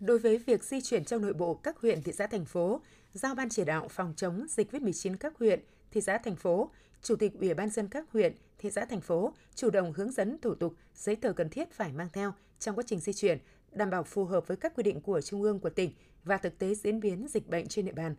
Đối 0.00 0.18
với 0.18 0.38
việc 0.38 0.64
di 0.64 0.80
chuyển 0.80 1.04
trong 1.04 1.22
nội 1.22 1.32
bộ 1.32 1.54
các 1.54 1.78
huyện, 1.78 2.02
thị 2.02 2.12
xã, 2.12 2.26
thành 2.26 2.44
phố, 2.44 2.80
giao 3.12 3.34
ban 3.34 3.48
chỉ 3.48 3.64
đạo 3.64 3.88
phòng 3.88 4.14
chống 4.16 4.46
dịch 4.48 4.72
COVID-19 4.72 5.16
các 5.16 5.38
huyện, 5.38 5.60
thị 5.90 6.00
xã, 6.00 6.18
thành 6.18 6.36
phố, 6.36 6.70
Chủ 7.02 7.16
tịch 7.16 7.32
Ủy 7.40 7.54
ban 7.54 7.70
dân 7.70 7.88
các 7.88 8.04
huyện, 8.12 8.34
thị 8.58 8.70
xã, 8.70 8.84
thành 8.84 9.00
phố 9.00 9.34
chủ 9.54 9.70
động 9.70 9.92
hướng 9.92 10.12
dẫn 10.12 10.38
thủ 10.38 10.54
tục, 10.54 10.74
giấy 10.94 11.16
tờ 11.16 11.32
cần 11.32 11.48
thiết 11.48 11.72
phải 11.72 11.92
mang 11.92 12.08
theo 12.12 12.32
trong 12.58 12.76
quá 12.76 12.84
trình 12.86 13.00
di 13.00 13.12
chuyển, 13.12 13.38
đảm 13.72 13.90
bảo 13.90 14.02
phù 14.02 14.24
hợp 14.24 14.46
với 14.46 14.56
các 14.56 14.72
quy 14.76 14.82
định 14.82 15.00
của 15.00 15.20
Trung 15.20 15.42
ương 15.42 15.60
của 15.60 15.70
tỉnh 15.70 15.92
và 16.24 16.36
thực 16.36 16.58
tế 16.58 16.74
diễn 16.74 17.00
biến 17.00 17.26
dịch 17.28 17.48
bệnh 17.48 17.68
trên 17.68 17.84
địa 17.84 17.92
bàn. 17.92 18.14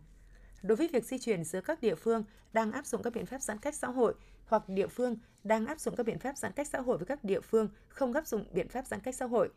Đối 0.62 0.76
với 0.76 0.88
việc 0.92 1.04
di 1.04 1.18
chuyển 1.18 1.44
giữa 1.44 1.60
các 1.60 1.80
địa 1.80 1.94
phương 1.94 2.24
đang 2.52 2.72
áp 2.72 2.86
dụng 2.86 3.02
các 3.02 3.12
biện 3.12 3.26
pháp 3.26 3.42
giãn 3.42 3.58
cách 3.58 3.74
xã 3.74 3.88
hội 3.88 4.14
hoặc 4.46 4.68
địa 4.68 4.86
phương 4.86 5.16
đang 5.44 5.66
áp 5.66 5.80
dụng 5.80 5.96
các 5.96 6.06
biện 6.06 6.18
pháp 6.18 6.38
giãn 6.38 6.52
cách 6.52 6.68
xã 6.68 6.80
hội 6.80 6.98
với 6.98 7.06
các 7.06 7.24
địa 7.24 7.40
phương 7.40 7.68
không 7.88 8.12
áp 8.12 8.26
dụng 8.26 8.44
biện 8.52 8.68
pháp 8.68 8.86
giãn 8.86 9.00
cách 9.00 9.14
xã 9.14 9.26
hội, 9.26 9.50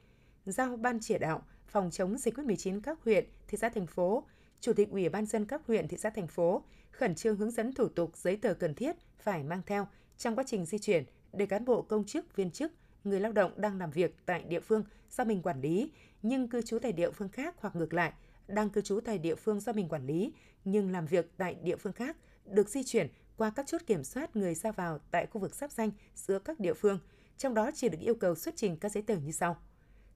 giao 0.46 0.78
ban 0.78 1.00
chỉ 1.02 1.18
đạo 1.18 1.44
phòng 1.70 1.92
chống 1.92 2.18
dịch 2.18 2.38
COVID-19 2.38 2.80
các 2.84 3.00
huyện, 3.04 3.26
thị 3.48 3.58
xã 3.58 3.70
thành 3.70 3.88
phố, 3.88 4.24
Chủ 4.60 4.74
tịch 4.74 4.90
Ủy 4.92 5.10
ban 5.10 5.26
dân 5.26 5.46
các 5.46 5.62
huyện, 5.68 5.88
thị 5.88 5.98
xã 5.98 6.10
thành 6.10 6.28
phố 6.28 6.64
khẩn 6.92 7.16
trương 7.16 7.36
hướng 7.36 7.52
dẫn 7.52 7.74
thủ 7.74 7.88
tục 7.88 8.18
giấy 8.18 8.38
tờ 8.38 8.54
cần 8.54 8.76
thiết 8.76 8.96
phải 9.20 9.44
mang 9.44 9.62
theo 9.66 9.88
trong 10.18 10.36
quá 10.36 10.44
trình 10.48 10.66
di 10.66 10.78
chuyển 10.78 11.04
để 11.34 11.46
cán 11.46 11.66
bộ 11.66 11.82
công 11.82 12.04
chức, 12.06 12.36
viên 12.36 12.52
chức, 12.52 12.72
người 13.04 13.20
lao 13.20 13.32
động 13.32 13.52
đang 13.58 13.78
làm 13.78 13.92
việc 13.92 14.16
tại 14.26 14.44
địa 14.44 14.60
phương 14.60 14.84
do 15.12 15.24
mình 15.24 15.42
quản 15.42 15.62
lý 15.62 15.92
nhưng 16.22 16.48
cư 16.48 16.62
trú 16.62 16.80
tại 16.80 16.92
địa 16.92 17.12
phương 17.12 17.30
khác 17.30 17.56
hoặc 17.60 17.76
ngược 17.76 17.94
lại, 17.94 18.14
đang 18.48 18.70
cư 18.70 18.82
trú 18.82 19.00
tại 19.00 19.18
địa 19.18 19.36
phương 19.36 19.60
do 19.60 19.74
mình 19.74 19.90
quản 19.90 20.06
lý 20.08 20.34
nhưng 20.66 20.92
làm 20.92 21.06
việc 21.06 21.32
tại 21.38 21.56
địa 21.64 21.76
phương 21.76 21.94
khác 21.94 22.18
được 22.46 22.70
di 22.70 22.84
chuyển 22.84 23.08
qua 23.38 23.52
các 23.56 23.68
chốt 23.68 23.82
kiểm 23.88 24.04
soát 24.04 24.36
người 24.36 24.56
ra 24.56 24.72
vào 24.72 25.00
tại 25.12 25.28
khu 25.28 25.42
vực 25.42 25.56
sắp 25.56 25.72
danh 25.72 25.92
giữa 26.16 26.40
các 26.40 26.60
địa 26.60 26.74
phương, 26.74 27.00
trong 27.38 27.54
đó 27.54 27.72
chỉ 27.74 27.90
được 27.90 28.00
yêu 28.02 28.16
cầu 28.16 28.36
xuất 28.36 28.56
trình 28.58 28.78
các 28.78 28.92
giấy 28.92 29.04
tờ 29.04 29.16
như 29.16 29.32
sau 29.32 29.58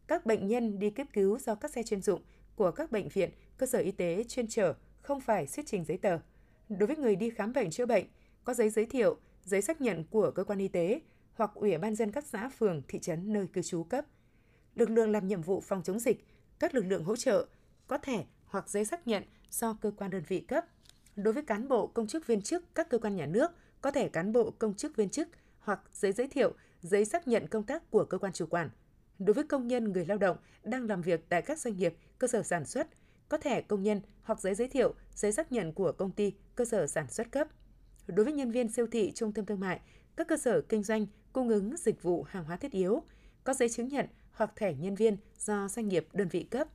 các 0.08 0.26
bệnh 0.26 0.48
nhân 0.48 0.80
đi 0.80 0.89
cấp 0.89 1.08
cứu 1.13 1.39
do 1.39 1.56
các 1.56 1.72
xe 1.72 1.84
chuyên 1.84 2.02
dụng 2.02 2.22
của 2.56 2.72
các 2.72 2.92
bệnh 2.92 3.10
viện, 3.10 3.30
cơ 3.58 3.66
sở 3.66 3.80
y 3.80 3.92
tế 3.92 4.24
chuyên 4.24 4.48
trở 4.48 4.74
không 5.02 5.22
phải 5.22 5.48
xuất 5.48 5.66
trình 5.66 5.86
giấy 5.86 5.98
tờ. 5.98 6.20
Đối 6.70 6.88
với 6.88 6.98
người 6.98 7.16
đi 7.16 7.30
khám 7.30 7.54
bệnh 7.54 7.72
chữa 7.72 7.86
bệnh, 7.86 8.06
có 8.44 8.54
giấy 8.54 8.70
giới 8.70 8.86
thiệu, 8.86 9.18
giấy 9.44 9.62
xác 9.62 9.82
nhận 9.82 10.04
của 10.04 10.32
cơ 10.32 10.44
quan 10.44 10.60
y 10.60 10.68
tế 10.68 11.02
hoặc 11.34 11.52
ủy 11.54 11.78
ban 11.78 11.96
dân 11.96 12.12
các 12.12 12.26
xã 12.26 12.50
phường, 12.50 12.82
thị 12.88 13.00
trấn 13.00 13.34
nơi 13.34 13.48
cư 13.48 13.62
trú 13.62 13.84
cấp. 13.84 14.06
Lực 14.76 14.89
lượng 14.89 15.12
làm 15.12 15.28
nhiệm 15.28 15.42
vụ 15.42 15.62
phòng 15.62 15.84
chống 15.84 16.00
dịch, 16.00 16.26
các 16.60 16.76
lực 16.76 16.86
lượng 16.86 17.04
hỗ 17.04 17.16
trợ 17.16 17.46
có 17.88 17.98
thẻ 17.98 18.26
hoặc 18.46 18.70
giấy 18.70 18.86
xác 18.86 19.08
nhận 19.08 19.24
do 19.52 19.78
cơ 19.82 19.92
quan 19.98 20.12
đơn 20.12 20.24
vị 20.28 20.39
cấp. 20.39 20.66
Đối 21.16 21.34
với 21.34 21.44
cán 21.44 21.68
bộ, 21.68 21.88
công 21.88 22.08
chức 22.08 22.28
viên 22.28 22.42
chức 22.42 22.76
các 22.76 22.89
cơ 22.89 22.98
quan 22.98 23.16
nhà 23.16 23.26
nước, 23.26 23.52
có 23.82 23.92
thẻ 23.92 24.08
cán 24.08 24.32
bộ, 24.34 24.52
công 24.52 24.74
chức 24.74 24.96
viên 24.96 25.10
chức 25.10 25.28
hoặc 25.60 25.82
giấy 25.94 26.12
giới 26.12 26.28
thiệu, 26.28 26.54
giấy 26.82 27.06
xác 27.06 27.28
nhận 27.28 27.48
công 27.48 27.63
tác 27.63 27.92
của 27.92 28.06
cơ 28.06 28.18
quan 28.18 28.34
chủ 28.34 28.46
quản– 28.46 28.70
đối 29.19 29.34
với 29.34 29.43
công 29.43 29.67
nhân 29.67 29.91
người 29.91 30.06
lao 30.06 30.17
động 30.17 30.38
đang 30.63 30.88
làm 30.88 31.02
việc 31.02 31.30
tại 31.30 31.41
các 31.41 31.60
doanh 31.60 31.78
nghiệp, 31.78 31.95
cơ 32.17 32.28
sở 32.28 32.43
sản 32.43 32.65
xuất, 32.65 32.88
có 33.30 33.38
thẻ 33.38 33.62
công 33.62 33.84
nhân 33.84 34.02
hoặc 34.23 34.39
giấy 34.41 34.56
giới 34.56 34.67
thiệu, 34.67 34.93
giấy 35.15 35.32
xác 35.32 35.52
nhận 35.52 35.73
của 35.73 35.91
công 35.91 36.12
ty, 36.12 36.34
cơ 36.56 36.65
sở 36.65 36.88
sản 36.88 37.10
xuất 37.10 37.32
cấp. 37.32 37.47
Đối 38.08 38.23
với 38.23 38.34
nhân 38.34 38.52
viên 38.52 38.71
siêu 38.71 38.88
thị, 38.91 39.12
trung 39.15 39.32
tâm 39.32 39.45
thương 39.45 39.60
mại, 39.60 39.80
các 40.15 40.28
cơ 40.28 40.38
sở 40.38 40.62
kinh 40.62 40.84
doanh 40.84 41.06
cung 41.34 41.49
ứng 41.49 41.78
dịch 41.78 42.04
vụ 42.04 42.23
hàng 42.23 42.43
hóa 42.43 42.56
thiết 42.56 42.71
yếu, 42.71 43.04
có 43.43 43.54
giấy 43.54 43.69
chứng 43.69 43.88
nhận 43.88 44.06
hoặc 44.32 44.52
thẻ 44.56 44.73
nhân 44.73 44.95
viên 44.95 45.17
do 45.39 45.67
doanh 45.67 45.88
nghiệp 45.88 46.08
đơn 46.13 46.28
vị 46.28 46.43
cấp. 46.43 46.67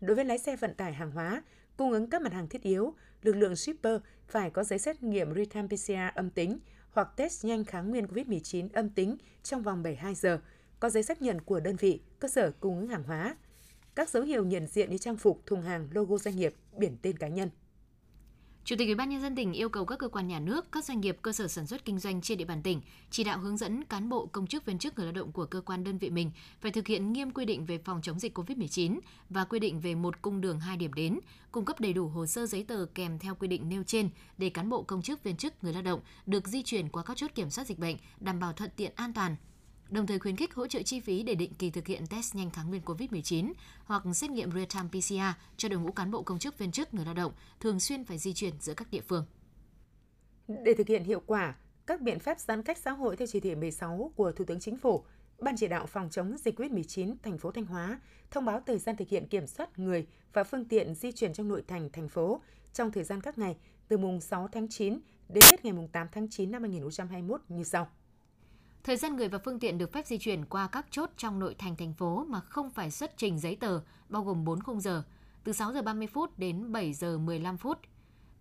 Đối 0.00 0.16
với 0.16 0.24
lái 0.24 0.38
xe 0.38 0.56
vận 0.56 0.74
tải 0.74 0.92
hàng 0.92 1.10
hóa, 1.10 1.42
cung 1.76 1.92
ứng 1.92 2.10
các 2.10 2.22
mặt 2.22 2.32
hàng 2.32 2.48
thiết 2.48 2.62
yếu, 2.62 2.94
lực 3.22 3.36
lượng 3.36 3.56
shipper 3.56 4.00
phải 4.28 4.50
có 4.50 4.64
giấy 4.64 4.78
xét 4.78 5.02
nghiệm 5.02 5.34
real-time 5.34 5.68
PCR 5.68 6.16
âm 6.16 6.30
tính 6.30 6.58
hoặc 6.90 7.08
test 7.16 7.44
nhanh 7.44 7.64
kháng 7.64 7.90
nguyên 7.90 8.06
COVID-19 8.06 8.68
âm 8.72 8.88
tính 8.90 9.16
trong 9.42 9.62
vòng 9.62 9.82
72 9.82 10.14
giờ– 10.14 10.40
có 10.80 10.90
giấy 10.90 11.02
xác 11.02 11.22
nhận 11.22 11.40
của 11.40 11.60
đơn 11.60 11.76
vị, 11.76 12.00
cơ 12.18 12.28
sở 12.28 12.50
cung 12.60 12.78
ứng 12.78 12.88
hàng 12.88 13.02
hóa. 13.02 13.36
Các 13.94 14.10
dấu 14.10 14.22
hiệu 14.22 14.44
nhận 14.44 14.66
diện 14.66 14.90
như 14.90 14.98
trang 14.98 15.16
phục, 15.16 15.42
thùng 15.46 15.62
hàng, 15.62 15.88
logo 15.92 16.18
doanh 16.18 16.36
nghiệp, 16.36 16.54
biển 16.78 16.96
tên 17.02 17.18
cá 17.18 17.28
nhân. 17.28 17.50
Chủ 18.64 18.76
tịch 18.78 18.88
Ủy 18.88 18.94
ban 18.94 19.08
nhân 19.08 19.22
dân 19.22 19.36
tỉnh 19.36 19.52
yêu 19.52 19.68
cầu 19.68 19.84
các 19.84 19.98
cơ 19.98 20.08
quan 20.08 20.28
nhà 20.28 20.40
nước, 20.40 20.72
các 20.72 20.84
doanh 20.84 21.00
nghiệp, 21.00 21.18
cơ 21.22 21.32
sở 21.32 21.48
sản 21.48 21.66
xuất 21.66 21.84
kinh 21.84 21.98
doanh 21.98 22.20
trên 22.20 22.38
địa 22.38 22.44
bàn 22.44 22.62
tỉnh 22.62 22.80
chỉ 23.10 23.24
đạo 23.24 23.38
hướng 23.38 23.56
dẫn 23.56 23.84
cán 23.84 24.08
bộ, 24.08 24.26
công 24.26 24.46
chức 24.46 24.64
viên 24.64 24.78
chức 24.78 24.96
người 24.96 25.06
lao 25.06 25.12
động 25.12 25.32
của 25.32 25.46
cơ 25.46 25.60
quan 25.60 25.84
đơn 25.84 25.98
vị 25.98 26.10
mình 26.10 26.30
phải 26.60 26.72
thực 26.72 26.86
hiện 26.86 27.12
nghiêm 27.12 27.30
quy 27.30 27.44
định 27.44 27.66
về 27.66 27.78
phòng 27.78 28.02
chống 28.02 28.18
dịch 28.18 28.38
COVID-19 28.38 28.98
và 29.30 29.44
quy 29.44 29.58
định 29.58 29.80
về 29.80 29.94
một 29.94 30.22
cung 30.22 30.40
đường 30.40 30.60
hai 30.60 30.76
điểm 30.76 30.92
đến, 30.92 31.20
cung 31.52 31.64
cấp 31.64 31.80
đầy 31.80 31.92
đủ 31.92 32.08
hồ 32.08 32.26
sơ 32.26 32.46
giấy 32.46 32.64
tờ 32.68 32.86
kèm 32.94 33.18
theo 33.18 33.34
quy 33.34 33.48
định 33.48 33.68
nêu 33.68 33.82
trên 33.82 34.08
để 34.38 34.50
cán 34.50 34.68
bộ, 34.68 34.82
công 34.82 35.02
chức 35.02 35.22
viên 35.22 35.36
chức 35.36 35.64
người 35.64 35.72
lao 35.72 35.82
động 35.82 36.00
được 36.26 36.48
di 36.48 36.62
chuyển 36.62 36.88
qua 36.88 37.02
các 37.02 37.16
chốt 37.16 37.30
kiểm 37.34 37.50
soát 37.50 37.66
dịch 37.66 37.78
bệnh, 37.78 37.96
đảm 38.20 38.40
bảo 38.40 38.52
thuận 38.52 38.70
tiện 38.76 38.92
an 38.96 39.12
toàn, 39.12 39.36
đồng 39.90 40.06
thời 40.06 40.18
khuyến 40.18 40.36
khích 40.36 40.54
hỗ 40.54 40.66
trợ 40.66 40.82
chi 40.82 41.00
phí 41.00 41.22
để 41.22 41.34
định 41.34 41.54
kỳ 41.54 41.70
thực 41.70 41.86
hiện 41.86 42.06
test 42.06 42.34
nhanh 42.34 42.50
kháng 42.50 42.68
nguyên 42.68 42.82
COVID-19 42.82 43.52
hoặc 43.84 44.02
xét 44.14 44.30
nghiệm 44.30 44.50
real-time 44.50 44.88
PCR 44.88 45.40
cho 45.56 45.68
đội 45.68 45.80
ngũ 45.80 45.92
cán 45.92 46.10
bộ 46.10 46.22
công 46.22 46.38
chức 46.38 46.58
viên 46.58 46.72
chức 46.72 46.94
người 46.94 47.04
lao 47.04 47.14
động 47.14 47.32
thường 47.60 47.80
xuyên 47.80 48.04
phải 48.04 48.18
di 48.18 48.32
chuyển 48.32 48.54
giữa 48.60 48.74
các 48.74 48.90
địa 48.90 49.00
phương. 49.00 49.24
Để 50.48 50.74
thực 50.78 50.88
hiện 50.88 51.04
hiệu 51.04 51.22
quả 51.26 51.54
các 51.86 52.00
biện 52.00 52.18
pháp 52.18 52.40
giãn 52.40 52.62
cách 52.62 52.78
xã 52.78 52.90
hội 52.90 53.16
theo 53.16 53.26
chỉ 53.26 53.40
thị 53.40 53.54
16 53.54 54.12
của 54.16 54.32
Thủ 54.32 54.44
tướng 54.44 54.60
Chính 54.60 54.76
phủ, 54.76 55.04
Ban 55.38 55.56
chỉ 55.56 55.68
đạo 55.68 55.86
phòng 55.86 56.10
chống 56.10 56.36
dịch 56.38 56.60
COVID-19 56.60 57.14
thành 57.22 57.38
phố 57.38 57.50
Thanh 57.50 57.64
Hóa 57.64 58.00
thông 58.30 58.44
báo 58.44 58.60
thời 58.66 58.78
gian 58.78 58.96
thực 58.96 59.08
hiện 59.08 59.28
kiểm 59.28 59.46
soát 59.46 59.78
người 59.78 60.06
và 60.32 60.44
phương 60.44 60.64
tiện 60.64 60.94
di 60.94 61.12
chuyển 61.12 61.32
trong 61.32 61.48
nội 61.48 61.64
thành 61.68 61.90
thành 61.92 62.08
phố 62.08 62.40
trong 62.72 62.92
thời 62.92 63.04
gian 63.04 63.20
các 63.20 63.38
ngày 63.38 63.56
từ 63.88 63.98
mùng 63.98 64.20
6 64.20 64.48
tháng 64.52 64.68
9 64.68 64.98
đến 65.28 65.44
hết 65.50 65.64
ngày 65.64 65.72
mùng 65.72 65.88
8 65.88 66.06
tháng 66.12 66.28
9 66.30 66.50
năm 66.50 66.62
2021 66.62 67.40
như 67.48 67.64
sau. 67.64 67.88
Thời 68.84 68.96
gian 68.96 69.16
người 69.16 69.28
và 69.28 69.38
phương 69.38 69.58
tiện 69.58 69.78
được 69.78 69.92
phép 69.92 70.06
di 70.06 70.18
chuyển 70.18 70.44
qua 70.44 70.68
các 70.68 70.86
chốt 70.90 71.10
trong 71.16 71.38
nội 71.38 71.54
thành 71.58 71.76
thành 71.76 71.92
phố 71.92 72.24
mà 72.24 72.40
không 72.40 72.70
phải 72.70 72.90
xuất 72.90 73.16
trình 73.16 73.38
giấy 73.38 73.56
tờ, 73.56 73.80
bao 74.08 74.22
gồm 74.24 74.44
4 74.44 74.62
khung 74.62 74.80
giờ, 74.80 75.02
từ 75.44 75.52
6 75.52 75.72
giờ 75.72 75.82
30 75.82 76.06
phút 76.06 76.38
đến 76.38 76.72
7 76.72 76.92
giờ 76.92 77.18
15 77.18 77.56
phút, 77.56 77.78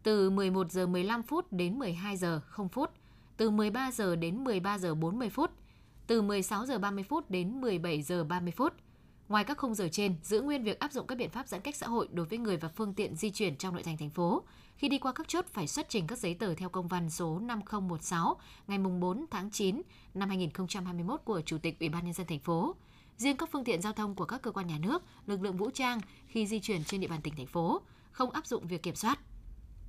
từ 0.03 0.29
11 0.29 0.71
giờ 0.71 0.87
15 0.87 1.23
phút 1.23 1.51
đến 1.51 1.79
12 1.79 2.17
giờ 2.17 2.41
0 2.45 2.69
phút, 2.69 2.89
từ 3.37 3.49
13 3.49 3.91
giờ 3.91 4.15
đến 4.15 4.43
13 4.43 4.77
giờ 4.77 4.95
40 4.95 5.29
phút, 5.29 5.51
từ 6.07 6.21
16 6.21 6.65
giờ 6.65 6.79
30 6.79 7.03
phút 7.03 7.29
đến 7.29 7.61
17 7.61 8.01
giờ 8.01 8.23
30 8.23 8.51
phút. 8.51 8.73
Ngoài 9.29 9.43
các 9.43 9.57
khung 9.57 9.75
giờ 9.75 9.87
trên, 9.91 10.15
giữ 10.23 10.41
nguyên 10.41 10.63
việc 10.63 10.79
áp 10.79 10.91
dụng 10.91 11.07
các 11.07 11.17
biện 11.17 11.29
pháp 11.29 11.47
giãn 11.47 11.61
cách 11.61 11.75
xã 11.75 11.87
hội 11.87 12.07
đối 12.11 12.25
với 12.25 12.39
người 12.39 12.57
và 12.57 12.67
phương 12.67 12.93
tiện 12.93 13.15
di 13.15 13.29
chuyển 13.29 13.55
trong 13.55 13.73
nội 13.73 13.83
thành 13.83 13.97
thành 13.97 14.09
phố. 14.09 14.43
Khi 14.75 14.89
đi 14.89 14.97
qua 14.97 15.11
các 15.11 15.27
chốt 15.27 15.45
phải 15.53 15.67
xuất 15.67 15.89
trình 15.89 16.07
các 16.07 16.19
giấy 16.19 16.33
tờ 16.33 16.53
theo 16.53 16.69
công 16.69 16.87
văn 16.87 17.09
số 17.09 17.39
5016 17.39 18.37
ngày 18.67 18.77
4 18.77 19.25
tháng 19.31 19.51
9 19.51 19.81
năm 20.13 20.29
2021 20.29 21.21
của 21.25 21.41
Chủ 21.41 21.57
tịch 21.57 21.79
Ủy 21.79 21.89
ban 21.89 22.05
nhân 22.05 22.13
dân 22.13 22.27
thành 22.27 22.39
phố. 22.39 22.75
Riêng 23.17 23.37
các 23.37 23.49
phương 23.51 23.63
tiện 23.63 23.81
giao 23.81 23.93
thông 23.93 24.15
của 24.15 24.25
các 24.25 24.41
cơ 24.41 24.51
quan 24.51 24.67
nhà 24.67 24.77
nước, 24.79 25.03
lực 25.25 25.41
lượng 25.41 25.57
vũ 25.57 25.69
trang 25.73 26.01
khi 26.27 26.47
di 26.47 26.59
chuyển 26.59 26.83
trên 26.83 27.01
địa 27.01 27.07
bàn 27.07 27.21
tỉnh 27.21 27.35
thành 27.35 27.47
phố 27.47 27.81
không 28.11 28.31
áp 28.31 28.47
dụng 28.47 28.67
việc 28.67 28.83
kiểm 28.83 28.95
soát. 28.95 29.19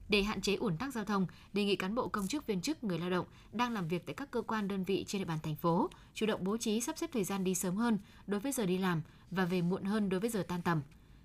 Để 0.09 0.23
hạn 0.23 0.41
chế 0.41 0.55
ủn 0.55 0.77
tắc 0.77 0.95
giao 0.95 1.05
thông, 1.05 1.27
đề 1.53 1.65
nghị 1.65 1.77
cán 1.77 1.95
bộ 1.95 2.09
công 2.09 2.29
chức 2.29 2.47
viên 2.47 2.61
chức 2.61 2.85
người 2.85 2.99
lao 2.99 3.11
động 3.11 3.27
đang 3.53 3.73
làm 3.73 3.89
việc 3.89 4.07
tại 4.07 4.15
các 4.15 4.31
cơ 4.31 4.43
quan 4.43 4.69
đơn 4.69 4.85
vị 4.85 5.05
trên 5.09 5.21
địa 5.21 5.25
bàn 5.25 5.39
thành 5.43 5.57
phố 5.57 5.91
chủ 6.15 6.27
động 6.27 6.45
bố 6.45 6.57
trí 6.57 6.81
sắp 6.81 6.99
xếp 6.99 7.11
thời 7.13 7.25
gian 7.25 7.45
đi 7.45 7.55
sớm 7.55 7.77
hơn 7.77 7.99
đối 8.27 8.41
với 8.41 8.53
giờ 8.53 8.67
đi 8.67 8.79
làm 8.79 9.03
và 9.31 9.45
về 9.45 9.63
muộn 9.63 9.85
hơn 9.85 10.09
đối 10.09 10.21
với 10.21 10.31
giờ 10.31 10.45
tan 10.49 10.63
tầm, 10.63 10.83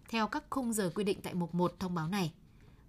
theo 0.10 0.28
các 0.28 0.44
khung 0.50 0.74
giờ 0.74 0.92
quy 0.96 1.04
định 1.04 1.22
tại 1.24 1.34
mục 1.34 1.56
1 1.56 1.80
thông 1.80 1.96
báo 1.96 2.08
này. 2.08 2.34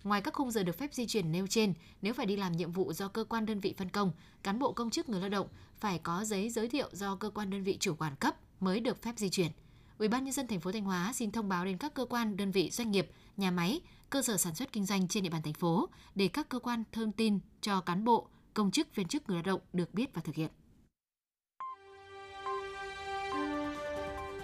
Ngoài 0.04 0.20
các 0.20 0.34
khung 0.34 0.50
giờ 0.50 0.62
được 0.62 0.78
phép 0.78 0.94
di 0.94 1.06
chuyển 1.06 1.32
nêu 1.32 1.46
trên, 1.46 1.74
nếu 2.02 2.14
phải 2.14 2.26
đi 2.26 2.36
làm 2.36 2.52
nhiệm 2.52 2.72
vụ 2.72 2.92
do 2.92 3.08
cơ 3.08 3.24
quan 3.24 3.46
đơn 3.46 3.60
vị 3.60 3.74
phân 3.78 3.88
công, 3.88 4.12
cán 4.42 4.58
bộ 4.58 4.72
công 4.72 4.90
chức 4.90 5.08
người 5.08 5.20
lao 5.20 5.28
động 5.28 5.48
phải 5.80 5.98
có 5.98 6.24
giấy 6.24 6.50
giới 6.50 6.68
thiệu 6.68 6.88
do 6.92 7.16
cơ 7.16 7.30
quan 7.30 7.50
đơn 7.50 7.62
vị 7.62 7.76
chủ 7.80 7.94
quản 7.94 8.16
cấp 8.16 8.36
mới 8.60 8.80
được 8.80 9.02
phép 9.02 9.12
di 9.16 9.28
chuyển. 9.28 9.50
Ủy 9.98 10.08
ban 10.08 10.24
nhân 10.24 10.32
dân 10.32 10.46
thành 10.46 10.60
phố 10.60 10.72
Thanh 10.72 10.84
Hóa 10.84 11.12
xin 11.12 11.30
thông 11.30 11.48
báo 11.48 11.64
đến 11.64 11.78
các 11.78 11.94
cơ 11.94 12.04
quan, 12.04 12.36
đơn 12.36 12.50
vị, 12.50 12.70
doanh 12.70 12.90
nghiệp, 12.90 13.10
nhà 13.36 13.50
máy, 13.50 13.80
cơ 14.10 14.22
sở 14.22 14.36
sản 14.36 14.54
xuất 14.54 14.72
kinh 14.72 14.86
doanh 14.86 15.08
trên 15.08 15.22
địa 15.22 15.30
bàn 15.30 15.42
thành 15.42 15.54
phố 15.54 15.88
để 16.14 16.28
các 16.28 16.48
cơ 16.48 16.58
quan 16.58 16.84
thông 16.92 17.12
tin 17.12 17.38
cho 17.60 17.80
cán 17.80 18.04
bộ, 18.04 18.28
công 18.54 18.70
chức, 18.70 18.94
viên 18.94 19.08
chức 19.08 19.28
người 19.28 19.36
lao 19.36 19.42
động 19.42 19.60
được 19.72 19.94
biết 19.94 20.14
và 20.14 20.22
thực 20.22 20.34
hiện. 20.34 20.50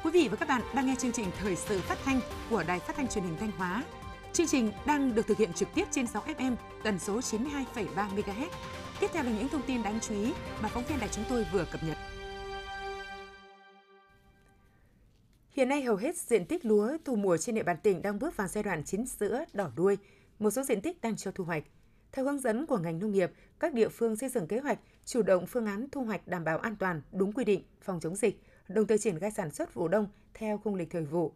Quý 0.04 0.10
vị 0.10 0.28
và 0.28 0.36
các 0.36 0.48
bạn 0.48 0.62
đang 0.74 0.86
nghe 0.86 0.94
chương 0.98 1.12
trình 1.12 1.30
Thời 1.38 1.56
sự 1.56 1.80
phát 1.80 1.98
thanh 2.04 2.20
của 2.50 2.62
Đài 2.62 2.78
Phát 2.78 2.96
thanh 2.96 3.08
Truyền 3.08 3.24
hình 3.24 3.36
Thanh 3.40 3.50
Hóa. 3.50 3.84
Chương 4.36 4.46
trình 4.46 4.72
đang 4.86 5.14
được 5.14 5.26
thực 5.26 5.38
hiện 5.38 5.52
trực 5.52 5.68
tiếp 5.74 5.84
trên 5.90 6.06
6 6.06 6.22
FM 6.22 6.56
tần 6.84 6.98
số 6.98 7.20
92,3 7.20 7.86
MHz. 7.94 8.48
Tiếp 9.00 9.06
theo 9.12 9.22
là 9.24 9.30
những 9.30 9.48
thông 9.48 9.62
tin 9.66 9.82
đáng 9.82 9.98
chú 10.00 10.14
ý 10.14 10.32
mà 10.62 10.68
phóng 10.68 10.84
viên 10.88 10.98
đài 11.00 11.08
chúng 11.08 11.24
tôi 11.28 11.46
vừa 11.52 11.64
cập 11.72 11.80
nhật. 11.86 11.96
Hiện 15.50 15.68
nay 15.68 15.82
hầu 15.82 15.96
hết 15.96 16.16
diện 16.16 16.46
tích 16.46 16.64
lúa 16.64 16.96
thu 17.04 17.16
mùa 17.16 17.36
trên 17.36 17.54
địa 17.54 17.62
bàn 17.62 17.76
tỉnh 17.82 18.02
đang 18.02 18.18
bước 18.18 18.36
vào 18.36 18.48
giai 18.48 18.64
đoạn 18.64 18.84
chín 18.84 19.06
sữa, 19.06 19.44
đỏ 19.52 19.70
đuôi, 19.76 19.98
một 20.38 20.50
số 20.50 20.62
diện 20.62 20.80
tích 20.80 21.00
đang 21.00 21.16
cho 21.16 21.30
thu 21.30 21.44
hoạch. 21.44 21.64
Theo 22.12 22.24
hướng 22.24 22.38
dẫn 22.38 22.66
của 22.66 22.78
ngành 22.78 22.98
nông 22.98 23.12
nghiệp, 23.12 23.32
các 23.60 23.74
địa 23.74 23.88
phương 23.88 24.16
xây 24.16 24.28
dựng 24.28 24.46
kế 24.46 24.60
hoạch, 24.60 24.78
chủ 25.04 25.22
động 25.22 25.46
phương 25.46 25.66
án 25.66 25.86
thu 25.92 26.04
hoạch 26.04 26.28
đảm 26.28 26.44
bảo 26.44 26.58
an 26.58 26.76
toàn, 26.76 27.02
đúng 27.12 27.32
quy 27.32 27.44
định, 27.44 27.62
phòng 27.82 28.00
chống 28.00 28.16
dịch, 28.16 28.42
đồng 28.68 28.86
thời 28.86 28.98
triển 28.98 29.20
khai 29.20 29.30
sản 29.30 29.50
xuất 29.50 29.74
vụ 29.74 29.88
đông 29.88 30.06
theo 30.34 30.58
khung 30.58 30.74
lịch 30.74 30.90
thời 30.90 31.04
vụ. 31.04 31.32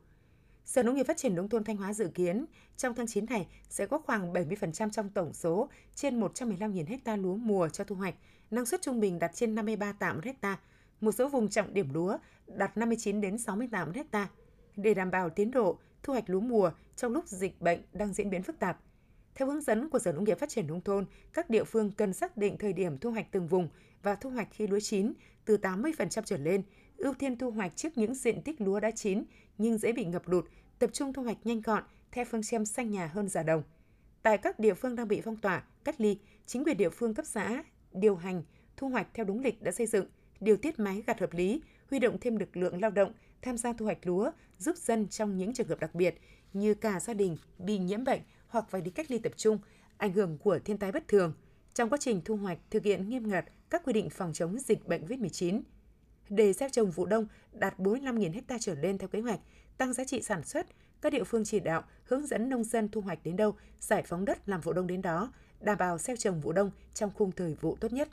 Sở 0.65 0.83
Nông 0.83 0.95
nghiệp 0.95 1.07
Phát 1.07 1.17
triển 1.17 1.35
Nông 1.35 1.49
thôn 1.49 1.65
Thanh 1.65 1.77
Hóa 1.77 1.93
dự 1.93 2.09
kiến 2.09 2.45
trong 2.77 2.95
tháng 2.95 3.07
9 3.07 3.25
này 3.25 3.47
sẽ 3.69 3.87
có 3.87 3.99
khoảng 3.99 4.33
70% 4.33 4.91
trong 4.91 5.09
tổng 5.09 5.33
số 5.33 5.69
trên 5.95 6.21
115.000 6.21 6.99
ha 7.05 7.17
lúa 7.17 7.37
mùa 7.37 7.69
cho 7.69 7.85
thu 7.85 7.95
hoạch, 7.95 8.15
năng 8.51 8.67
suất 8.67 8.83
trung 8.83 9.01
bình 9.01 9.19
đạt 9.19 9.31
trên 9.35 9.55
53 9.55 9.93
tạ 9.93 10.13
một 10.13 10.25
hecta. 10.25 10.59
Một 11.01 11.13
số 11.13 11.29
vùng 11.29 11.49
trọng 11.49 11.75
điểm 11.75 11.95
lúa 11.95 12.19
đạt 12.47 12.77
59 12.77 13.21
đến 13.21 13.39
60 13.39 13.69
tạ 13.73 13.85
một 13.85 13.93
hecta. 13.95 14.29
Để 14.77 14.95
đảm 14.95 15.11
bảo 15.11 15.31
tiến 15.31 15.51
độ 15.51 15.79
thu 16.03 16.13
hoạch 16.13 16.31
lúa 16.31 16.41
mùa 16.41 16.71
trong 16.97 17.13
lúc 17.13 17.29
dịch 17.29 17.61
bệnh 17.61 17.81
đang 17.93 18.13
diễn 18.13 18.31
biến 18.31 18.43
phức 18.43 18.59
tạp, 18.59 18.79
theo 19.35 19.49
hướng 19.49 19.61
dẫn 19.61 19.91
của 19.91 19.99
Sở 19.99 20.13
Nông 20.13 20.25
nghiệp 20.25 20.39
Phát 20.39 20.49
triển 20.49 20.67
Nông 20.67 20.81
thôn, 20.81 21.07
các 21.33 21.51
địa 21.51 21.65
phương 21.65 21.91
cần 21.91 22.13
xác 22.13 22.37
định 22.37 22.59
thời 22.59 22.73
điểm 22.73 22.99
thu 22.99 23.11
hoạch 23.11 23.33
từng 23.33 23.49
vùng 23.49 23.69
và 24.03 24.15
thu 24.15 24.31
hoạch 24.31 24.49
khi 24.51 24.67
lúa 24.67 24.81
chín 24.81 25.13
từ 25.45 25.57
80% 25.57 26.23
trở 26.25 26.37
lên, 26.37 26.63
ưu 26.97 27.15
tiên 27.15 27.39
thu 27.39 27.51
hoạch 27.51 27.77
trước 27.77 27.99
những 27.99 28.15
diện 28.15 28.43
tích 28.43 28.61
lúa 28.61 28.81
đã 28.81 28.91
chín 28.91 29.25
nhưng 29.61 29.79
dễ 29.79 29.93
bị 29.93 30.05
ngập 30.05 30.29
lụt, 30.29 30.45
tập 30.79 30.91
trung 30.93 31.13
thu 31.13 31.23
hoạch 31.23 31.47
nhanh 31.47 31.61
gọn 31.61 31.83
theo 32.13 32.25
phương 32.25 32.43
châm 32.43 32.65
xanh 32.65 32.91
nhà 32.91 33.07
hơn 33.07 33.29
giả 33.29 33.43
đồng. 33.43 33.63
Tại 34.23 34.39
các 34.39 34.59
địa 34.59 34.75
phương 34.75 34.97
đang 34.97 35.09
bị 35.09 35.21
phong 35.21 35.37
tỏa, 35.37 35.63
cách 35.85 36.01
ly, 36.01 36.19
chính 36.47 36.65
quyền 36.65 36.77
địa 36.77 36.91
phương 36.91 37.15
cấp 37.15 37.27
xã 37.27 37.65
điều 37.93 38.17
hành 38.17 38.43
thu 38.77 38.89
hoạch 38.89 39.07
theo 39.15 39.25
đúng 39.25 39.41
lịch 39.41 39.63
đã 39.63 39.73
xây 39.73 39.87
dựng, 39.87 40.07
điều 40.41 40.57
tiết 40.57 40.79
máy 40.79 41.03
gặt 41.07 41.21
hợp 41.21 41.33
lý, 41.33 41.63
huy 41.91 41.99
động 41.99 42.17
thêm 42.21 42.37
lực 42.37 42.57
lượng 42.57 42.81
lao 42.81 42.91
động 42.91 43.13
tham 43.43 43.57
gia 43.57 43.73
thu 43.73 43.85
hoạch 43.85 44.07
lúa, 44.07 44.31
giúp 44.59 44.77
dân 44.77 45.09
trong 45.09 45.37
những 45.37 45.55
trường 45.55 45.69
hợp 45.69 45.81
đặc 45.81 45.95
biệt 45.95 46.21
như 46.53 46.75
cả 46.75 47.01
gia 47.01 47.15
đình 47.15 47.37
bị 47.59 47.79
nhiễm 47.79 48.05
bệnh 48.05 48.21
hoặc 48.49 48.65
phải 48.71 48.81
đi 48.81 48.91
cách 48.91 49.11
ly 49.11 49.19
tập 49.19 49.33
trung, 49.37 49.59
ảnh 49.97 50.13
hưởng 50.13 50.39
của 50.39 50.59
thiên 50.65 50.79
tai 50.79 50.93
bất 50.93 51.09
thường. 51.09 51.33
Trong 51.75 51.91
quá 51.91 51.99
trình 52.01 52.21
thu 52.25 52.37
hoạch 52.37 52.59
thực 52.71 52.85
hiện 52.85 53.09
nghiêm 53.09 53.29
ngặt 53.29 53.45
các 53.71 53.83
quy 53.85 53.93
định 53.93 54.11
phòng 54.11 54.33
chống 54.33 54.59
dịch 54.59 54.89
bệnh 54.89 55.07
COVID-19. 55.07 55.63
Để 56.31 56.53
gieo 56.53 56.69
trồng 56.69 56.91
vụ 56.91 57.07
đông 57.07 57.27
đạt 57.53 57.79
45.000 57.79 58.41
ha 58.49 58.59
trở 58.61 58.75
lên 58.75 58.99
theo 58.99 59.09
kế 59.09 59.21
hoạch, 59.21 59.41
tăng 59.77 59.93
giá 59.93 60.05
trị 60.05 60.23
sản 60.23 60.43
xuất, 60.45 60.67
các 61.01 61.13
địa 61.13 61.25
phương 61.25 61.45
chỉ 61.45 61.61
đạo 61.61 61.85
hướng 62.05 62.27
dẫn 62.27 62.49
nông 62.49 62.65
dân 62.65 62.89
thu 62.89 63.01
hoạch 63.01 63.19
đến 63.25 63.37
đâu, 63.37 63.57
giải 63.81 64.03
phóng 64.03 64.25
đất 64.25 64.49
làm 64.49 64.61
vụ 64.61 64.73
đông 64.73 64.87
đến 64.87 65.03
đó, 65.03 65.33
đảm 65.61 65.79
bảo 65.79 65.99
gieo 65.99 66.17
trồng 66.17 66.41
vụ 66.41 66.53
đông 66.53 66.71
trong 66.95 67.11
khung 67.15 67.33
thời 67.33 67.55
vụ 67.61 67.77
tốt 67.81 67.93
nhất. 67.93 68.09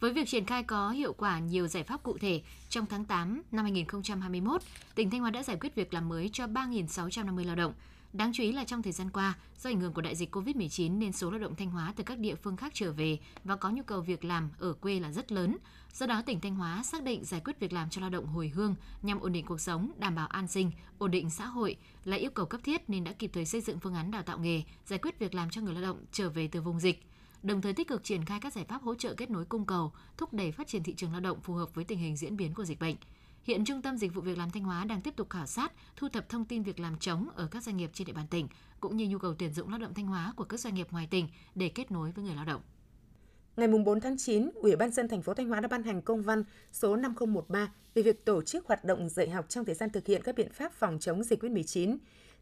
Với 0.00 0.12
việc 0.12 0.28
triển 0.28 0.46
khai 0.46 0.62
có 0.62 0.90
hiệu 0.90 1.12
quả 1.12 1.38
nhiều 1.38 1.68
giải 1.68 1.82
pháp 1.82 2.02
cụ 2.02 2.18
thể, 2.18 2.42
trong 2.68 2.86
tháng 2.86 3.04
8 3.04 3.42
năm 3.50 3.64
2021, 3.64 4.62
tỉnh 4.94 5.10
Thanh 5.10 5.20
Hóa 5.20 5.30
đã 5.30 5.42
giải 5.42 5.56
quyết 5.60 5.74
việc 5.74 5.94
làm 5.94 6.08
mới 6.08 6.30
cho 6.32 6.46
3.650 6.46 7.46
lao 7.46 7.56
động. 7.56 7.74
Đáng 8.12 8.32
chú 8.32 8.42
ý 8.42 8.52
là 8.52 8.64
trong 8.64 8.82
thời 8.82 8.92
gian 8.92 9.10
qua, 9.10 9.34
do 9.58 9.70
ảnh 9.70 9.80
hưởng 9.80 9.92
của 9.92 10.02
đại 10.02 10.16
dịch 10.16 10.36
COVID-19 10.36 10.98
nên 10.98 11.12
số 11.12 11.30
lao 11.30 11.38
động 11.38 11.54
Thanh 11.54 11.70
Hóa 11.70 11.92
từ 11.96 12.04
các 12.04 12.18
địa 12.18 12.34
phương 12.34 12.56
khác 12.56 12.72
trở 12.74 12.92
về 12.92 13.18
và 13.44 13.56
có 13.56 13.70
nhu 13.70 13.82
cầu 13.82 14.00
việc 14.00 14.24
làm 14.24 14.50
ở 14.58 14.72
quê 14.72 15.00
là 15.00 15.12
rất 15.12 15.32
lớn. 15.32 15.56
Do 15.92 16.06
đó, 16.06 16.22
tỉnh 16.26 16.40
Thanh 16.40 16.54
Hóa 16.54 16.82
xác 16.82 17.02
định 17.02 17.24
giải 17.24 17.40
quyết 17.44 17.60
việc 17.60 17.72
làm 17.72 17.90
cho 17.90 18.00
lao 18.00 18.10
động 18.10 18.26
hồi 18.26 18.48
hương 18.54 18.74
nhằm 19.02 19.20
ổn 19.20 19.32
định 19.32 19.46
cuộc 19.46 19.60
sống, 19.60 19.92
đảm 19.98 20.14
bảo 20.14 20.26
an 20.26 20.48
sinh, 20.48 20.70
ổn 20.98 21.10
định 21.10 21.30
xã 21.30 21.46
hội 21.46 21.76
là 22.04 22.16
yêu 22.16 22.30
cầu 22.30 22.46
cấp 22.46 22.60
thiết 22.64 22.90
nên 22.90 23.04
đã 23.04 23.12
kịp 23.12 23.30
thời 23.34 23.44
xây 23.44 23.60
dựng 23.60 23.80
phương 23.80 23.94
án 23.94 24.10
đào 24.10 24.22
tạo 24.22 24.38
nghề, 24.38 24.62
giải 24.86 24.98
quyết 24.98 25.18
việc 25.18 25.34
làm 25.34 25.50
cho 25.50 25.60
người 25.60 25.74
lao 25.74 25.82
động 25.82 26.04
trở 26.12 26.30
về 26.30 26.48
từ 26.48 26.60
vùng 26.60 26.80
dịch 26.80 27.02
đồng 27.42 27.60
thời 27.60 27.72
tích 27.72 27.88
cực 27.88 28.04
triển 28.04 28.24
khai 28.24 28.40
các 28.40 28.52
giải 28.52 28.64
pháp 28.64 28.82
hỗ 28.82 28.94
trợ 28.94 29.14
kết 29.14 29.30
nối 29.30 29.44
cung 29.44 29.66
cầu, 29.66 29.92
thúc 30.16 30.32
đẩy 30.32 30.52
phát 30.52 30.68
triển 30.68 30.82
thị 30.82 30.94
trường 30.94 31.12
lao 31.12 31.20
động 31.20 31.40
phù 31.40 31.54
hợp 31.54 31.74
với 31.74 31.84
tình 31.84 31.98
hình 31.98 32.16
diễn 32.16 32.36
biến 32.36 32.54
của 32.54 32.64
dịch 32.64 32.80
bệnh. 32.80 32.96
Hiện 33.44 33.64
Trung 33.64 33.82
tâm 33.82 33.96
Dịch 33.96 34.14
vụ 34.14 34.20
Việc 34.20 34.38
làm 34.38 34.50
Thanh 34.50 34.64
Hóa 34.64 34.84
đang 34.84 35.00
tiếp 35.00 35.16
tục 35.16 35.30
khảo 35.30 35.46
sát, 35.46 35.72
thu 35.96 36.08
thập 36.08 36.28
thông 36.28 36.44
tin 36.44 36.62
việc 36.62 36.80
làm 36.80 36.98
trống 36.98 37.28
ở 37.34 37.48
các 37.50 37.62
doanh 37.62 37.76
nghiệp 37.76 37.90
trên 37.92 38.06
địa 38.06 38.12
bàn 38.12 38.26
tỉnh, 38.30 38.48
cũng 38.80 38.96
như 38.96 39.08
nhu 39.08 39.18
cầu 39.18 39.34
tuyển 39.38 39.52
dụng 39.52 39.68
lao 39.68 39.78
động 39.78 39.94
Thanh 39.94 40.06
Hóa 40.06 40.32
của 40.36 40.44
các 40.44 40.60
doanh 40.60 40.74
nghiệp 40.74 40.86
ngoài 40.90 41.08
tỉnh 41.10 41.28
để 41.54 41.68
kết 41.68 41.90
nối 41.90 42.10
với 42.10 42.24
người 42.24 42.34
lao 42.34 42.44
động. 42.44 42.60
Ngày 43.56 43.68
4 43.68 44.00
tháng 44.00 44.16
9, 44.18 44.50
Ủy 44.54 44.76
ban 44.76 44.90
dân 44.90 45.08
thành 45.08 45.22
phố 45.22 45.34
Thanh 45.34 45.48
Hóa 45.48 45.60
đã 45.60 45.68
ban 45.68 45.82
hành 45.82 46.02
công 46.02 46.22
văn 46.22 46.44
số 46.72 46.96
5013 46.96 47.72
về 47.94 48.02
việc 48.02 48.24
tổ 48.24 48.42
chức 48.42 48.66
hoạt 48.66 48.84
động 48.84 49.08
dạy 49.08 49.30
học 49.30 49.48
trong 49.48 49.64
thời 49.64 49.74
gian 49.74 49.90
thực 49.90 50.06
hiện 50.06 50.22
các 50.22 50.34
biện 50.34 50.52
pháp 50.52 50.72
phòng 50.72 50.98
chống 51.00 51.24
dịch 51.24 51.42
COVID-19. 51.42 51.96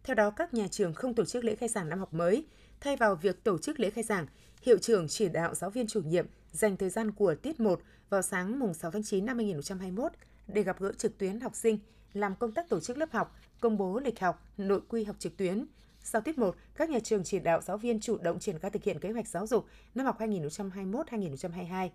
Theo 0.04 0.14
đó, 0.14 0.30
các 0.30 0.54
nhà 0.54 0.68
trường 0.68 0.94
không 0.94 1.14
tổ 1.14 1.24
chức 1.24 1.44
lễ 1.44 1.54
khai 1.54 1.68
giảng 1.68 1.88
năm 1.88 1.98
học 1.98 2.14
mới. 2.14 2.46
Thay 2.80 2.96
vào 2.96 3.14
việc 3.14 3.44
tổ 3.44 3.58
chức 3.58 3.80
lễ 3.80 3.90
khai 3.90 4.04
giảng, 4.04 4.26
hiệu 4.62 4.78
trưởng 4.78 5.08
chỉ 5.08 5.28
đạo 5.28 5.54
giáo 5.54 5.70
viên 5.70 5.86
chủ 5.86 6.00
nhiệm 6.00 6.26
dành 6.52 6.76
thời 6.76 6.90
gian 6.90 7.10
của 7.10 7.34
tiết 7.34 7.60
1 7.60 7.80
vào 8.10 8.22
sáng 8.22 8.58
mùng 8.58 8.74
6 8.74 8.90
tháng 8.90 9.02
9 9.02 9.26
năm 9.26 9.36
2021 9.36 10.12
để 10.48 10.62
gặp 10.62 10.80
gỡ 10.80 10.92
trực 10.92 11.18
tuyến 11.18 11.40
học 11.40 11.54
sinh, 11.54 11.78
làm 12.12 12.34
công 12.34 12.52
tác 12.52 12.68
tổ 12.68 12.80
chức 12.80 12.98
lớp 12.98 13.12
học, 13.12 13.36
công 13.60 13.78
bố 13.78 14.00
lịch 14.00 14.20
học, 14.20 14.44
nội 14.56 14.80
quy 14.88 15.04
học 15.04 15.16
trực 15.18 15.36
tuyến. 15.36 15.66
Sau 16.02 16.20
tiết 16.20 16.38
1, 16.38 16.56
các 16.74 16.90
nhà 16.90 16.98
trường 17.00 17.24
chỉ 17.24 17.38
đạo 17.38 17.60
giáo 17.60 17.78
viên 17.78 18.00
chủ 18.00 18.18
động 18.18 18.38
triển 18.38 18.58
khai 18.58 18.70
thực 18.70 18.84
hiện 18.84 18.98
kế 18.98 19.12
hoạch 19.12 19.28
giáo 19.28 19.46
dục 19.46 19.66
năm 19.94 20.06
học 20.06 20.20
2021-2022. 20.20 21.88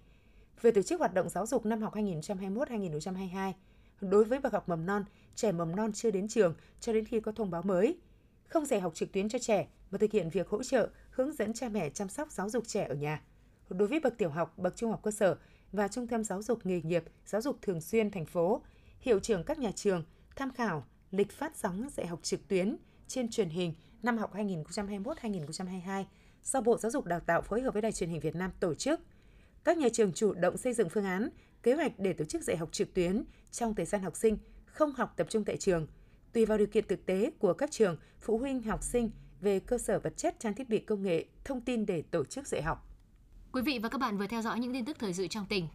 Về 0.62 0.72
tổ 0.72 0.82
chức 0.82 1.00
hoạt 1.00 1.13
động 1.13 1.30
giáo 1.30 1.46
dục 1.46 1.66
năm 1.66 1.82
học 1.82 1.96
2021-2022, 1.96 3.54
đối 4.02 4.24
với 4.24 4.39
bậc 4.39 4.54
học 4.54 4.70
mầm 4.70 4.86
non, 4.86 5.06
trẻ 5.36 5.52
mầm 5.52 5.76
non 5.76 5.94
chưa 5.94 6.12
đến 6.12 6.28
trường 6.28 6.56
cho 6.80 6.94
đến 6.94 7.06
khi 7.06 7.20
có 7.20 7.32
thông 7.32 7.52
báo 7.52 7.62
mới. 7.62 7.98
Không 8.48 8.66
dạy 8.66 8.80
học 8.80 8.96
trực 8.96 9.12
tuyến 9.12 9.30
cho 9.30 9.39
trẻ 9.39 9.68
mà 9.92 9.98
thực 9.98 10.12
hiện 10.12 10.30
việc 10.30 10.50
hỗ 10.50 10.63
trợ, 10.63 10.89
hướng 11.10 11.34
dẫn 11.34 11.54
cha 11.54 11.70
mẹ 11.70 11.89
chăm 11.89 12.10
sóc 12.10 12.32
giáo 12.32 12.50
dục 12.50 12.68
trẻ 12.68 12.86
ở 12.89 12.96
nhà. 12.96 13.22
Đối 13.70 13.88
với 13.88 14.00
bậc 14.00 14.18
tiểu 14.18 14.30
học, 14.30 14.58
bậc 14.58 14.76
trung 14.76 14.92
học 14.92 15.00
cơ 15.04 15.12
sở 15.12 15.38
và 15.74 15.88
trung 15.88 16.08
tâm 16.08 16.24
giáo 16.24 16.42
dục 16.42 16.66
nghề 16.66 16.82
nghiệp, 16.82 17.04
giáo 17.26 17.42
dục 17.42 17.58
thường 17.62 17.82
xuyên 17.82 18.12
thành 18.12 18.26
phố, 18.26 18.62
hiệu 19.00 19.20
trưởng 19.20 19.44
các 19.44 19.60
nhà 19.60 19.72
trường 19.76 20.04
tham 20.36 20.52
khảo 20.52 20.86
lịch 21.12 21.32
phát 21.32 21.58
sóng 21.58 21.88
dạy 21.90 22.08
học 22.08 22.20
trực 22.24 22.48
tuyến 22.48 22.78
trên 23.08 23.30
truyền 23.30 23.50
hình 23.50 23.74
năm 24.04 24.18
học 24.18 24.34
2021-2022 24.36 26.04
do 26.44 26.62
Bộ 26.62 26.78
Giáo 26.78 26.92
dục 26.92 27.06
Đào 27.06 27.20
tạo 27.20 27.42
phối 27.42 27.62
hợp 27.62 27.74
với 27.74 27.82
Đài 27.82 27.92
truyền 27.92 28.10
hình 28.10 28.20
Việt 28.20 28.36
Nam 28.36 28.52
tổ 28.60 28.74
chức. 28.74 29.00
Các 29.64 29.78
nhà 29.78 29.88
trường 29.94 30.14
chủ 30.14 30.34
động 30.34 30.58
xây 30.58 30.74
dựng 30.74 30.90
phương 30.90 31.06
án, 31.06 31.30
kế 31.64 31.74
hoạch 31.74 32.00
để 32.00 32.14
tổ 32.14 32.26
chức 32.26 32.44
dạy 32.44 32.58
học 32.58 32.70
trực 32.72 32.94
tuyến 32.94 33.24
trong 33.52 33.76
thời 33.76 33.86
gian 33.86 34.02
học 34.02 34.16
sinh 34.16 34.38
không 34.66 34.92
học 34.92 35.14
tập 35.18 35.28
trung 35.30 35.46
tại 35.46 35.58
trường. 35.58 35.88
Tùy 36.34 36.46
vào 36.46 36.58
điều 36.58 36.68
kiện 36.68 36.88
thực 36.88 37.06
tế 37.06 37.32
của 37.40 37.54
các 37.54 37.72
trường, 37.72 37.98
phụ 38.20 38.38
huynh 38.38 38.62
học 38.62 38.84
sinh 38.84 39.12
về 39.42 39.60
cơ 39.60 39.78
sở 39.78 40.00
vật 40.00 40.14
chất, 40.18 40.36
trang 40.40 40.54
thiết 40.54 40.70
bị 40.70 40.80
công 40.80 41.04
nghệ, 41.04 41.26
thông 41.44 41.62
tin 41.62 41.86
để 41.86 42.04
tổ 42.12 42.26
chức 42.26 42.48
dạy 42.48 42.62
học. 42.62 42.92
Quý 43.54 43.62
vị 43.62 43.80
và 43.80 43.89
các 43.89 43.98
bạn 43.98 44.18
vừa 44.18 44.28
theo 44.28 44.42
dõi 44.42 44.60
những 44.60 44.74
tin 44.74 44.86
tức 44.86 45.00
thời 45.00 45.13
sự 45.13 45.28
trong 45.28 45.46
tỉnh. 45.46 45.68